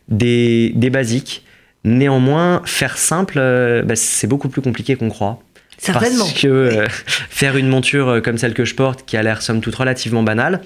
des, 0.08 0.72
basiques. 0.92 1.44
Néanmoins, 1.84 2.62
faire 2.66 2.98
simple, 2.98 3.36
euh, 3.38 3.84
bah, 3.84 3.96
c'est 3.96 4.28
beaucoup 4.28 4.50
plus 4.50 4.62
compliqué 4.62 4.96
qu'on 4.96 5.10
croit. 5.10 5.42
Certainement. 5.78 6.26
Parce 6.26 6.42
que 6.42 6.48
euh, 6.48 6.88
faire 7.30 7.56
une 7.58 7.68
monture 7.68 8.10
euh, 8.10 8.22
comme 8.22 8.38
celle 8.38 8.54
que 8.54 8.66
je 8.66 8.76
porte, 8.76 9.06
qui 9.06 9.18
a 9.18 9.24
l'air 9.24 9.42
somme 9.42 9.62
toute 9.62 9.76
relativement 9.76 10.24
banale, 10.24 10.62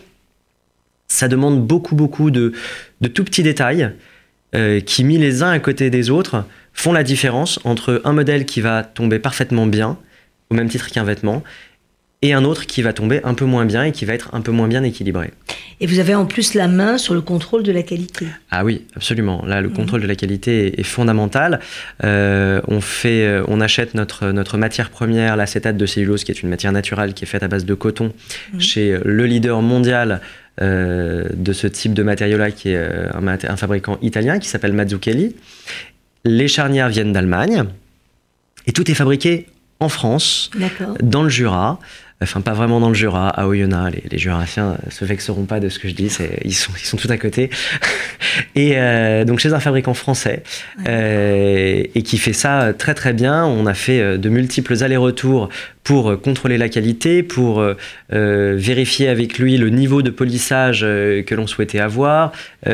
ça 1.08 1.28
demande 1.28 1.66
beaucoup, 1.66 1.96
beaucoup 1.96 2.32
de, 2.32 2.54
de 3.02 3.08
tout 3.08 3.24
petits 3.24 3.44
détails 3.44 3.92
euh, 4.56 4.80
qui, 4.80 5.04
mis 5.04 5.18
les 5.18 5.44
uns 5.44 5.50
à 5.50 5.60
côté 5.60 5.90
des 5.90 6.10
autres, 6.10 6.46
font 6.74 6.94
la 6.94 7.04
différence 7.04 7.60
entre 7.64 8.02
un 8.06 8.14
modèle 8.14 8.46
qui 8.46 8.62
va 8.62 8.84
tomber 8.84 9.20
parfaitement 9.20 9.68
bien, 9.68 9.98
au 10.50 10.56
même 10.56 10.70
titre 10.70 10.90
qu'un 10.90 11.04
vêtement, 11.04 11.44
et 12.24 12.34
un 12.34 12.44
autre 12.44 12.68
qui 12.68 12.82
va 12.84 12.94
tomber 12.94 13.20
un 13.24 13.34
peu 13.34 13.46
moins 13.46 13.66
bien 13.66 13.84
et 13.84 13.92
qui 13.92 14.06
va 14.06 14.14
être 14.14 14.30
un 14.34 14.42
peu 14.42 14.52
moins 14.52 14.68
bien 14.68 14.84
équilibré. 14.84 15.32
Et 15.80 15.88
vous 15.88 15.98
avez 15.98 16.14
en 16.14 16.26
plus 16.28 16.54
la 16.54 16.68
main 16.68 17.00
sur 17.00 17.16
le 17.16 17.22
contrôle 17.22 17.64
de 17.64 17.72
la 17.72 17.82
qualité. 17.82 18.28
Ah 18.52 18.64
oui, 18.64 18.86
absolument. 18.96 19.44
Là, 19.48 19.62
le 19.62 19.70
contrôle 19.70 20.02
de 20.02 20.08
la 20.08 20.16
qualité 20.16 20.80
est, 20.80 20.84
fondamental. 20.84 21.60
Euh, 22.04 22.62
on 22.68 22.82
fait, 22.82 23.26
euh, 23.26 23.44
on 23.48 23.60
achète 23.60 23.96
notre 23.96 24.32
notre 24.32 24.60
matière 24.60 24.92
première, 24.92 25.36
l'acétate 25.36 25.78
de 25.78 25.86
cellulose, 25.88 26.24
qui 26.24 26.32
est 26.32 26.44
une 26.44 26.50
matière 26.50 26.72
naturelle 26.72 27.16
qui 27.16 27.24
est 27.24 27.28
faite 27.28 27.42
à 27.42 27.48
base 27.48 27.66
de 27.66 27.74
coton, 27.74 28.14
chez 28.60 29.00
le 29.04 29.26
leader 29.26 29.64
mondial 29.64 30.22
euh, 30.62 31.28
de 31.34 31.54
ce 31.54 31.66
type 31.66 31.96
de 31.96 32.04
matériau-là, 32.04 32.52
qui 32.52 32.70
est 32.70 32.76
euh, 32.78 33.10
un, 33.16 33.22
mat- 33.22 33.46
un 33.46 33.58
fabricant 33.58 33.98
italien 34.04 34.38
qui 34.38 34.48
s'appelle 34.48 34.74
Mazzucchelli. 34.74 35.36
Les 36.26 36.48
charnières 36.48 36.90
viennent 36.90 37.14
d'Allemagne 37.14 37.64
et 38.68 38.74
tout 38.74 38.92
est 38.92 38.94
fabriqué 38.94 39.48
en 39.80 39.90
France 39.90 40.52
dans 41.02 41.24
le 41.24 41.30
Jura, 41.30 41.80
enfin 42.22 42.42
pas 42.42 42.54
vraiment 42.54 42.80
dans 42.80 42.90
le 42.90 42.94
Jura, 42.96 43.30
à 43.30 43.48
Oyonnax, 43.48 43.96
les, 43.96 44.04
les 44.10 44.18
Jurassiens 44.18 44.72
euh, 44.72 44.90
se 44.90 45.06
vexeront 45.06 45.46
pas 45.46 45.60
de 45.60 45.70
ce 45.70 45.80
que 45.80 45.88
je 45.88 45.94
dis, 45.94 46.10
ils 46.44 46.54
sont, 46.54 46.72
ils 46.78 46.86
sont 46.86 46.98
tout 46.98 47.12
à 47.12 47.18
côté. 47.18 47.50
et 48.56 48.74
euh, 48.76 49.26
donc 49.26 49.40
chez 49.40 49.54
un 49.54 49.60
fabricant 49.60 49.94
français, 49.94 50.44
euh, 50.88 51.84
et 51.94 52.02
qui 52.04 52.18
fait 52.18 52.34
ça 52.34 52.74
très 52.78 52.94
très 52.94 53.14
bien, 53.14 53.46
on 53.46 53.66
a 53.66 53.74
fait 53.74 54.18
de 54.18 54.30
multiples 54.30 54.84
allers-retours 54.84 55.50
pour 55.84 56.12
euh, 56.12 56.18
contrôler 56.18 56.58
la 56.58 56.70
qualité, 56.70 57.24
pour 57.24 57.60
euh, 57.60 57.76
euh, 58.14 58.56
vérifier 58.58 59.08
avec 59.08 59.40
lui 59.40 59.58
le 59.58 59.70
niveau 59.70 60.02
de 60.02 60.10
polissage 60.10 60.82
que 60.82 61.36
l'on 61.36 61.48
souhaitait 61.48 61.80
avoir, 61.80 62.32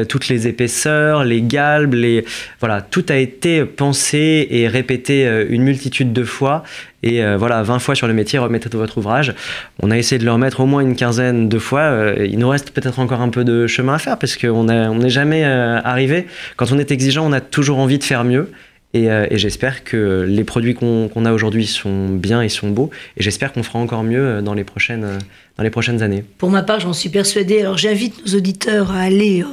toutes 0.10 0.28
les 0.28 0.48
épaisseurs, 0.48 1.24
les 1.24 1.42
galbes, 1.42 1.94
les 1.94 2.26
voilà, 2.60 2.82
tout 2.82 3.06
a 3.10 3.16
été 3.16 3.64
pensé 3.66 4.48
et 4.50 4.68
répété 4.68 5.46
une 5.50 5.64
multitude 5.64 6.14
de 6.14 6.24
fois. 6.24 6.64
Et 7.04 7.22
voilà, 7.36 7.64
20 7.64 7.80
fois 7.80 7.96
sur 7.96 8.08
le 8.08 8.14
métier, 8.14 8.40
remettez 8.40 8.70
votre 8.74 8.98
ouvrage. 8.98 9.34
On 9.82 9.92
a 9.92 9.98
essayé 9.98 10.20
de 10.20 10.26
le 10.26 10.32
remettre 10.32 10.60
au 10.60 10.66
moins 10.66 10.82
une 10.82 10.96
quinzaine 10.96 11.48
de 11.48 11.60
fois. 11.60 12.14
Il 12.20 12.38
nous 12.40 12.50
reste 12.50 12.72
peut-être 12.72 13.00
encore 13.00 13.22
un 13.22 13.30
peu 13.30 13.44
de 13.44 13.68
chemin 13.68 13.96
à 13.96 14.00
faire 14.00 14.18
parce 14.18 14.36
qu'on 14.36 14.64
n'est 14.66 15.10
jamais 15.10 15.44
arrivé. 15.44 16.28
Quand 16.56 16.72
on 16.72 16.80
est 16.80 16.92
exigeant, 16.92 17.26
on 17.26 17.34
a 17.34 17.42
toujours 17.42 17.80
envie 17.80 18.00
de 18.00 18.04
faire 18.04 18.24
mieux. 18.24 18.52
Et, 18.94 19.12
euh, 19.12 19.28
et 19.30 19.38
j'espère 19.38 19.84
que 19.84 20.26
les 20.28 20.44
produits 20.44 20.74
qu'on 20.74 21.26
a 21.26 21.34
aujourd'hui 21.34 21.68
sont 21.68 22.10
bien 22.10 22.42
et 22.42 22.50
sont 22.50 22.70
beaux. 22.70 22.90
Et 23.18 23.24
j'espère 23.24 23.52
qu'on 23.52 23.64
fera 23.64 23.80
encore 23.80 24.04
mieux 24.04 24.26
euh, 24.26 24.42
dans 24.42 24.54
les 24.54 24.64
prochaines, 24.64 25.04
euh, 25.04 25.18
dans 25.58 25.64
les 25.64 25.70
prochaines 25.70 26.02
années. 26.02 26.24
Pour 26.38 26.50
ma 26.50 26.64
part, 26.64 26.80
j'en 26.80 26.94
suis 26.94 27.10
persuadée. 27.10 27.62
Alors 27.62 27.78
j'invite 27.78 28.26
nos 28.26 28.38
auditeurs 28.38 28.92
à 28.92 29.02
aller 29.02 29.44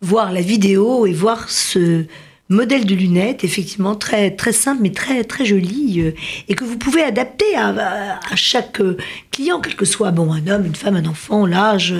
voir 0.00 0.32
la 0.32 0.40
vidéo 0.40 1.06
et 1.06 1.12
voir 1.12 1.50
ce 1.50 2.04
modèle 2.50 2.86
de 2.86 2.94
lunettes, 2.94 3.44
effectivement 3.44 3.94
très 3.94 4.30
très 4.30 4.52
simple 4.52 4.80
mais 4.80 4.92
très 4.92 5.22
très 5.22 5.44
joli 5.44 6.14
et 6.48 6.54
que 6.54 6.64
vous 6.64 6.78
pouvez 6.78 7.02
adapter 7.02 7.44
à, 7.56 8.18
chaque 8.36 8.80
client, 9.30 9.60
quel 9.60 9.76
que 9.76 9.84
soit 9.84 10.12
bon 10.12 10.32
un 10.32 10.46
homme, 10.46 10.64
une 10.64 10.74
femme, 10.74 10.96
un 10.96 11.04
enfant, 11.04 11.44
l'âge. 11.44 11.94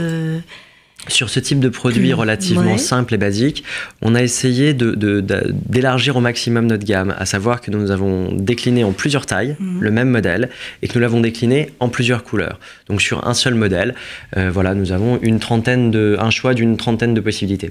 Sur 1.09 1.31
ce 1.31 1.41
type 1.41 1.61
de 1.61 1.69
produit 1.69 2.13
relativement 2.13 2.73
ouais. 2.73 2.79
simple 2.79 3.15
et 3.15 3.19
basique, 3.19 3.65
on 4.03 4.15
a 4.15 4.23
essayé 4.23 4.75
d'élargir 4.75 6.17
au 6.17 6.21
maximum 6.21 6.67
notre 6.67 6.85
gamme, 6.85 7.15
à 7.19 7.27
savoir 7.27 7.61
que 7.61 7.71
nous 7.71 7.91
avons 7.91 8.33
décliné 8.33 8.85
en 8.85 8.93
plusieurs 8.93 9.27
tailles 9.27 9.57
Mhm. 9.59 9.81
le 9.81 9.91
même 9.91 10.11
modèle 10.11 10.51
et 10.83 10.89
que 10.89 10.95
nous 10.95 11.01
l'avons 11.01 11.21
décliné 11.21 11.71
en 11.81 11.89
plusieurs 11.89 12.25
couleurs. 12.25 12.59
Donc 12.89 13.01
sur 13.03 13.27
un 13.27 13.35
seul 13.35 13.55
modèle, 13.55 13.95
euh, 14.37 14.51
voilà, 14.51 14.75
nous 14.75 14.93
avons 14.93 15.19
une 15.23 15.39
trentaine 15.41 15.91
de, 15.91 16.17
un 16.21 16.31
choix 16.31 16.55
d'une 16.55 16.77
trentaine 16.77 17.15
de 17.15 17.21
possibilités. 17.21 17.71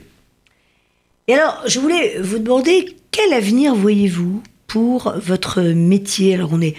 Et 1.28 1.34
alors, 1.34 1.62
je 1.67 1.80
voulais 1.80 2.17
vous 2.21 2.39
demander 2.39 2.95
quel 3.12 3.34
avenir 3.34 3.76
voyez-vous 3.76 4.41
pour 4.67 5.13
votre 5.17 5.62
métier? 5.62 6.36
Alors, 6.36 6.52
on 6.54 6.62
est, 6.62 6.76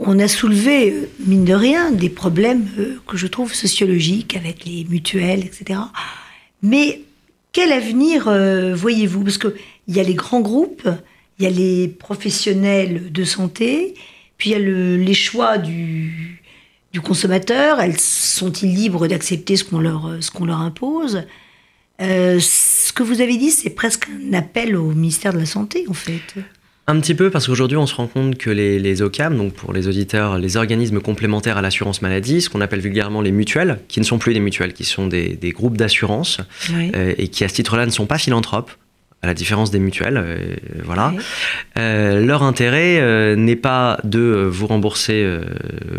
on 0.00 0.18
a 0.18 0.28
soulevé, 0.28 1.08
mine 1.20 1.44
de 1.44 1.54
rien, 1.54 1.90
des 1.90 2.10
problèmes 2.10 2.68
euh, 2.78 3.00
que 3.06 3.16
je 3.16 3.26
trouve 3.26 3.54
sociologiques 3.54 4.36
avec 4.36 4.64
les 4.64 4.84
mutuelles, 4.84 5.44
etc. 5.44 5.80
Mais 6.62 7.00
quel 7.52 7.72
avenir 7.72 8.28
euh, 8.28 8.74
voyez-vous? 8.74 9.24
Parce 9.24 9.38
qu'il 9.38 9.54
y 9.88 10.00
a 10.00 10.02
les 10.02 10.14
grands 10.14 10.40
groupes, 10.40 10.88
il 11.38 11.44
y 11.44 11.46
a 11.46 11.50
les 11.50 11.88
professionnels 11.88 13.10
de 13.10 13.24
santé, 13.24 13.94
puis 14.36 14.50
il 14.50 14.52
y 14.52 14.56
a 14.56 14.58
les 14.98 15.14
choix 15.14 15.58
du, 15.58 16.42
consommateur. 17.02 17.80
Elles 17.80 17.98
sont-ils 17.98 18.72
libres 18.72 19.08
d'accepter 19.08 19.56
ce 19.56 19.64
qu'on 19.64 19.78
leur, 19.78 20.60
impose? 20.60 21.22
Euh, 22.00 22.38
Ce 22.40 22.92
que 22.92 23.02
vous 23.02 23.20
avez 23.20 23.36
dit, 23.36 23.50
c'est 23.50 23.70
presque 23.70 24.08
un 24.08 24.32
appel 24.32 24.76
au 24.76 24.92
ministère 24.92 25.32
de 25.32 25.38
la 25.38 25.46
Santé, 25.46 25.86
en 25.88 25.94
fait. 25.94 26.34
Un 26.86 27.00
petit 27.00 27.14
peu, 27.14 27.30
parce 27.30 27.46
qu'aujourd'hui, 27.46 27.78
on 27.78 27.86
se 27.86 27.94
rend 27.94 28.06
compte 28.06 28.36
que 28.36 28.50
les, 28.50 28.78
les, 28.78 29.00
OCAM, 29.00 29.38
donc 29.38 29.54
pour 29.54 29.72
les 29.72 29.88
auditeurs, 29.88 30.38
les 30.38 30.58
organismes 30.58 31.00
complémentaires 31.00 31.56
à 31.56 31.62
l'assurance 31.62 32.02
maladie, 32.02 32.42
ce 32.42 32.50
qu'on 32.50 32.60
appelle 32.60 32.80
vulgairement 32.80 33.22
les 33.22 33.32
mutuelles, 33.32 33.78
qui 33.88 34.00
ne 34.00 34.04
sont 34.04 34.18
plus 34.18 34.34
des 34.34 34.40
mutuelles, 34.40 34.74
qui 34.74 34.84
sont 34.84 35.06
des, 35.06 35.30
des 35.30 35.52
groupes 35.52 35.78
d'assurance, 35.78 36.40
euh, 36.70 37.14
et 37.16 37.28
qui 37.28 37.42
à 37.42 37.48
ce 37.48 37.54
titre-là 37.54 37.86
ne 37.86 37.90
sont 37.90 38.04
pas 38.04 38.18
philanthropes, 38.18 38.70
à 39.24 39.26
la 39.26 39.34
différence 39.34 39.70
des 39.70 39.78
mutuelles. 39.78 40.18
Euh, 40.18 40.36
voilà. 40.84 41.12
Euh, 41.78 42.24
leur 42.24 42.42
intérêt 42.42 42.98
euh, 43.00 43.36
n'est 43.36 43.56
pas 43.56 43.98
de 44.04 44.46
vous 44.50 44.66
rembourser 44.66 45.26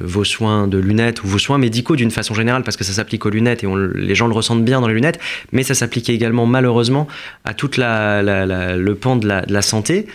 vos 0.04 0.24
soins 0.24 0.68
de 0.68 0.78
lunettes 0.78 1.24
ou 1.24 1.28
vos 1.28 1.40
soins 1.40 1.58
médicaux 1.58 1.96
d'une 1.96 2.12
façon 2.12 2.34
générale, 2.34 2.64
parce 2.64 2.78
que 2.78 2.84
ça 2.84 2.94
s'applique 2.94 3.26
aux 3.26 3.30
lunettes 3.30 3.64
et 3.64 3.68
les 3.96 4.16
gens 4.16 4.28
le 4.28 4.34
ressentent 4.34 4.64
bien 4.64 4.80
dans 4.80 4.88
les 4.88 4.94
lunettes, 4.94 5.20
mais 5.52 5.64
ça 5.64 5.74
s'applique 5.74 6.10
également 6.10 6.46
malheureusement 6.46 7.08
à 7.44 7.54
toute 7.54 7.78
la, 7.78 8.22
le 8.22 8.96
pan 8.96 9.16
de 9.16 9.28
la, 9.28 9.42
de 9.42 9.54
la 9.54 9.62
santé. 9.62 10.06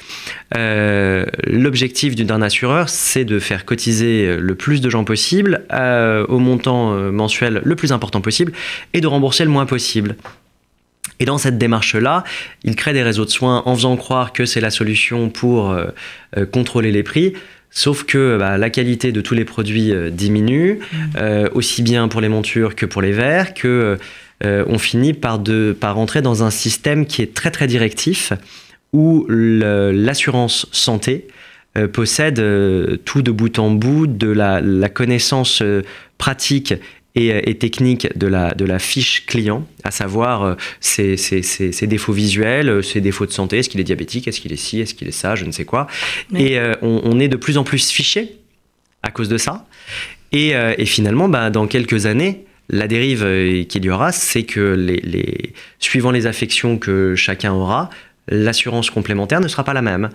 L'objectif 0.54 2.14
d'un 2.14 2.42
assureur, 2.42 2.88
c'est 2.88 3.24
de 3.24 3.38
faire 3.38 3.64
cotiser 3.64 4.36
le 4.36 4.54
plus 4.54 4.80
de 4.80 4.88
gens 4.88 5.04
possible 5.04 5.62
au 5.72 6.38
montant 6.38 6.92
mensuel 7.10 7.60
le 7.64 7.76
plus 7.76 7.92
important 7.92 8.20
possible 8.20 8.52
et 8.94 9.00
de 9.00 9.06
rembourser 9.06 9.44
le 9.44 9.50
moins 9.50 9.66
possible. 9.66 10.16
Et 11.20 11.26
dans 11.26 11.38
cette 11.38 11.58
démarche-là, 11.58 12.24
il 12.64 12.74
crée 12.74 12.94
des 12.94 13.02
réseaux 13.02 13.26
de 13.26 13.30
soins 13.30 13.62
en 13.66 13.76
faisant 13.76 13.96
croire 13.96 14.32
que 14.32 14.46
c'est 14.46 14.62
la 14.62 14.70
solution 14.70 15.28
pour 15.28 15.70
euh, 15.70 15.86
euh, 16.36 16.46
contrôler 16.46 16.90
les 16.90 17.02
prix. 17.02 17.34
Sauf 17.70 18.04
que 18.04 18.36
bah, 18.38 18.58
la 18.58 18.70
qualité 18.70 19.12
de 19.12 19.20
tous 19.20 19.34
les 19.34 19.44
produits 19.44 19.92
euh, 19.92 20.10
diminue, 20.10 20.80
mmh. 20.92 20.98
aussi 21.52 21.82
bien 21.82 22.08
pour 22.08 22.22
les 22.22 22.28
montures 22.28 22.74
que 22.74 22.86
pour 22.86 23.02
les 23.02 23.12
verres, 23.12 23.54
que 23.54 23.98
on 24.42 24.78
finit 24.78 25.12
par, 25.12 25.38
de, 25.38 25.76
par 25.78 25.96
rentrer 25.96 26.22
dans 26.22 26.42
un 26.42 26.50
système 26.50 27.04
qui 27.04 27.20
est 27.20 27.34
très 27.34 27.50
très 27.50 27.66
directif, 27.66 28.32
où 28.94 29.26
l'assurance 29.28 30.66
santé 30.72 31.28
possède 31.92 32.42
tout 33.04 33.20
de 33.20 33.30
bout 33.30 33.58
en 33.58 33.70
bout 33.70 34.06
de 34.06 34.28
la, 34.28 34.62
la 34.62 34.88
connaissance 34.88 35.62
pratique 36.16 36.72
et, 37.14 37.50
et, 37.50 37.58
technique 37.58 38.06
de 38.16 38.26
la, 38.26 38.54
de 38.54 38.64
la 38.64 38.78
fiche 38.78 39.26
client, 39.26 39.66
à 39.84 39.90
savoir 39.90 40.42
euh, 40.42 40.54
ses, 40.80 41.16
ses, 41.16 41.42
ses, 41.42 41.86
défauts 41.86 42.12
visuels, 42.12 42.68
euh, 42.68 42.82
ses 42.82 43.00
défauts 43.00 43.26
de 43.26 43.32
santé, 43.32 43.58
est-ce 43.58 43.68
qu'il 43.68 43.80
est 43.80 43.84
diabétique, 43.84 44.28
est-ce 44.28 44.40
qu'il 44.40 44.52
est 44.52 44.56
ci, 44.56 44.80
est-ce 44.80 44.94
qu'il 44.94 45.08
est 45.08 45.12
ça, 45.12 45.34
je 45.34 45.44
ne 45.44 45.50
sais 45.50 45.64
quoi. 45.64 45.86
Et 46.36 46.58
euh, 46.58 46.74
on, 46.82 47.00
on, 47.04 47.18
est 47.18 47.28
de 47.28 47.36
plus 47.36 47.58
en 47.58 47.64
plus 47.64 47.90
fiché 47.90 48.36
à 49.02 49.10
cause 49.10 49.28
de 49.28 49.38
ça. 49.38 49.66
Et, 50.32 50.50
et 50.50 50.86
finalement, 50.86 51.28
bah, 51.28 51.50
dans 51.50 51.66
quelques 51.66 52.06
années, 52.06 52.44
la 52.68 52.86
dérive 52.86 53.66
qu'il 53.66 53.84
y 53.84 53.90
aura, 53.90 54.12
c'est 54.12 54.44
que 54.44 54.60
les, 54.60 54.98
les, 54.98 55.54
suivant 55.80 56.12
les 56.12 56.26
affections 56.26 56.78
que 56.78 57.16
chacun 57.16 57.52
aura, 57.52 57.90
l'assurance 58.28 58.90
complémentaire 58.90 59.40
ne 59.40 59.48
sera 59.48 59.64
pas 59.64 59.72
la 59.72 59.82
même. 59.82 60.10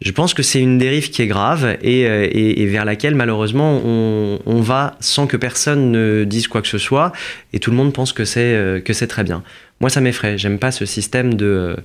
Je 0.00 0.10
pense 0.10 0.34
que 0.34 0.42
c'est 0.42 0.60
une 0.60 0.76
dérive 0.76 1.10
qui 1.10 1.22
est 1.22 1.26
grave 1.26 1.78
et, 1.82 2.06
euh, 2.06 2.66
vers 2.68 2.84
laquelle 2.84 3.14
malheureusement 3.14 3.80
on, 3.84 4.60
va 4.60 4.96
sans 5.00 5.26
que 5.26 5.36
personne 5.36 5.92
ne 5.92 6.24
dise 6.24 6.48
quoi 6.48 6.62
que 6.62 6.68
ce 6.68 6.78
soit 6.78 7.12
et 7.52 7.58
tout 7.58 7.70
le 7.70 7.76
monde 7.76 7.92
pense 7.92 8.12
que 8.12 8.24
c'est 8.24 8.54
euh, 8.54 8.80
que 8.80 8.92
c'est 8.92 9.06
très 9.06 9.24
bien. 9.24 9.42
Moi, 9.80 9.90
ça 9.90 10.00
m'effraie. 10.00 10.38
J'aime 10.38 10.58
pas 10.58 10.72
ce 10.72 10.86
système 10.86 11.34
de, 11.34 11.76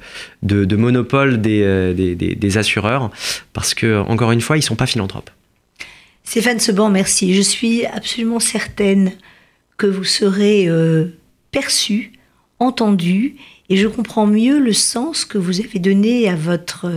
de, 0.43 0.75
monopole 0.75 1.41
des, 1.41 1.63
euh, 1.63 1.93
des, 1.93 2.15
des, 2.15 2.57
assureurs 2.57 3.11
parce 3.53 3.73
que 3.73 3.99
encore 4.01 4.31
une 4.31 4.41
fois, 4.41 4.57
ils 4.57 4.61
sont 4.61 4.75
pas 4.75 4.85
philanthropes. 4.85 5.31
Stéphane 6.23 6.59
Seban, 6.59 6.89
merci. 6.89 7.33
Je 7.33 7.41
suis 7.41 7.85
absolument 7.85 8.39
certaine 8.39 9.13
que 9.77 9.87
vous 9.87 10.03
serez 10.03 10.67
euh, 10.67 11.07
perçu, 11.51 12.13
entendu 12.59 13.35
et 13.69 13.77
je 13.77 13.87
comprends 13.87 14.27
mieux 14.27 14.59
le 14.59 14.73
sens 14.73 15.25
que 15.25 15.37
vous 15.37 15.59
avez 15.59 15.79
donné 15.79 16.29
à 16.29 16.35
votre 16.35 16.89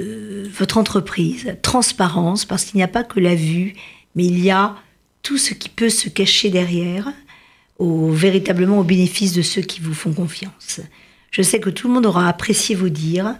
euh, 0.00 0.46
votre 0.58 0.78
entreprise, 0.78 1.56
transparence, 1.62 2.44
parce 2.44 2.64
qu'il 2.64 2.78
n'y 2.78 2.82
a 2.82 2.88
pas 2.88 3.04
que 3.04 3.20
la 3.20 3.34
vue, 3.34 3.74
mais 4.14 4.24
il 4.24 4.42
y 4.42 4.50
a 4.50 4.76
tout 5.22 5.38
ce 5.38 5.54
qui 5.54 5.68
peut 5.68 5.90
se 5.90 6.08
cacher 6.08 6.50
derrière, 6.50 7.08
au, 7.78 8.10
véritablement 8.10 8.78
au 8.78 8.84
bénéfice 8.84 9.32
de 9.32 9.42
ceux 9.42 9.62
qui 9.62 9.80
vous 9.80 9.94
font 9.94 10.12
confiance. 10.12 10.80
Je 11.30 11.42
sais 11.42 11.60
que 11.60 11.70
tout 11.70 11.88
le 11.88 11.94
monde 11.94 12.06
aura 12.06 12.28
apprécié 12.28 12.74
vos 12.74 12.88
dires. 12.88 13.36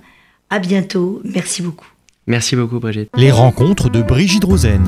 À 0.50 0.58
bientôt. 0.58 1.22
Merci 1.24 1.62
beaucoup. 1.62 1.88
Merci 2.26 2.56
beaucoup, 2.56 2.78
Brigitte. 2.78 3.08
Les 3.16 3.30
rencontres 3.30 3.88
de 3.88 4.02
Brigitte 4.02 4.44
Rosen. 4.44 4.84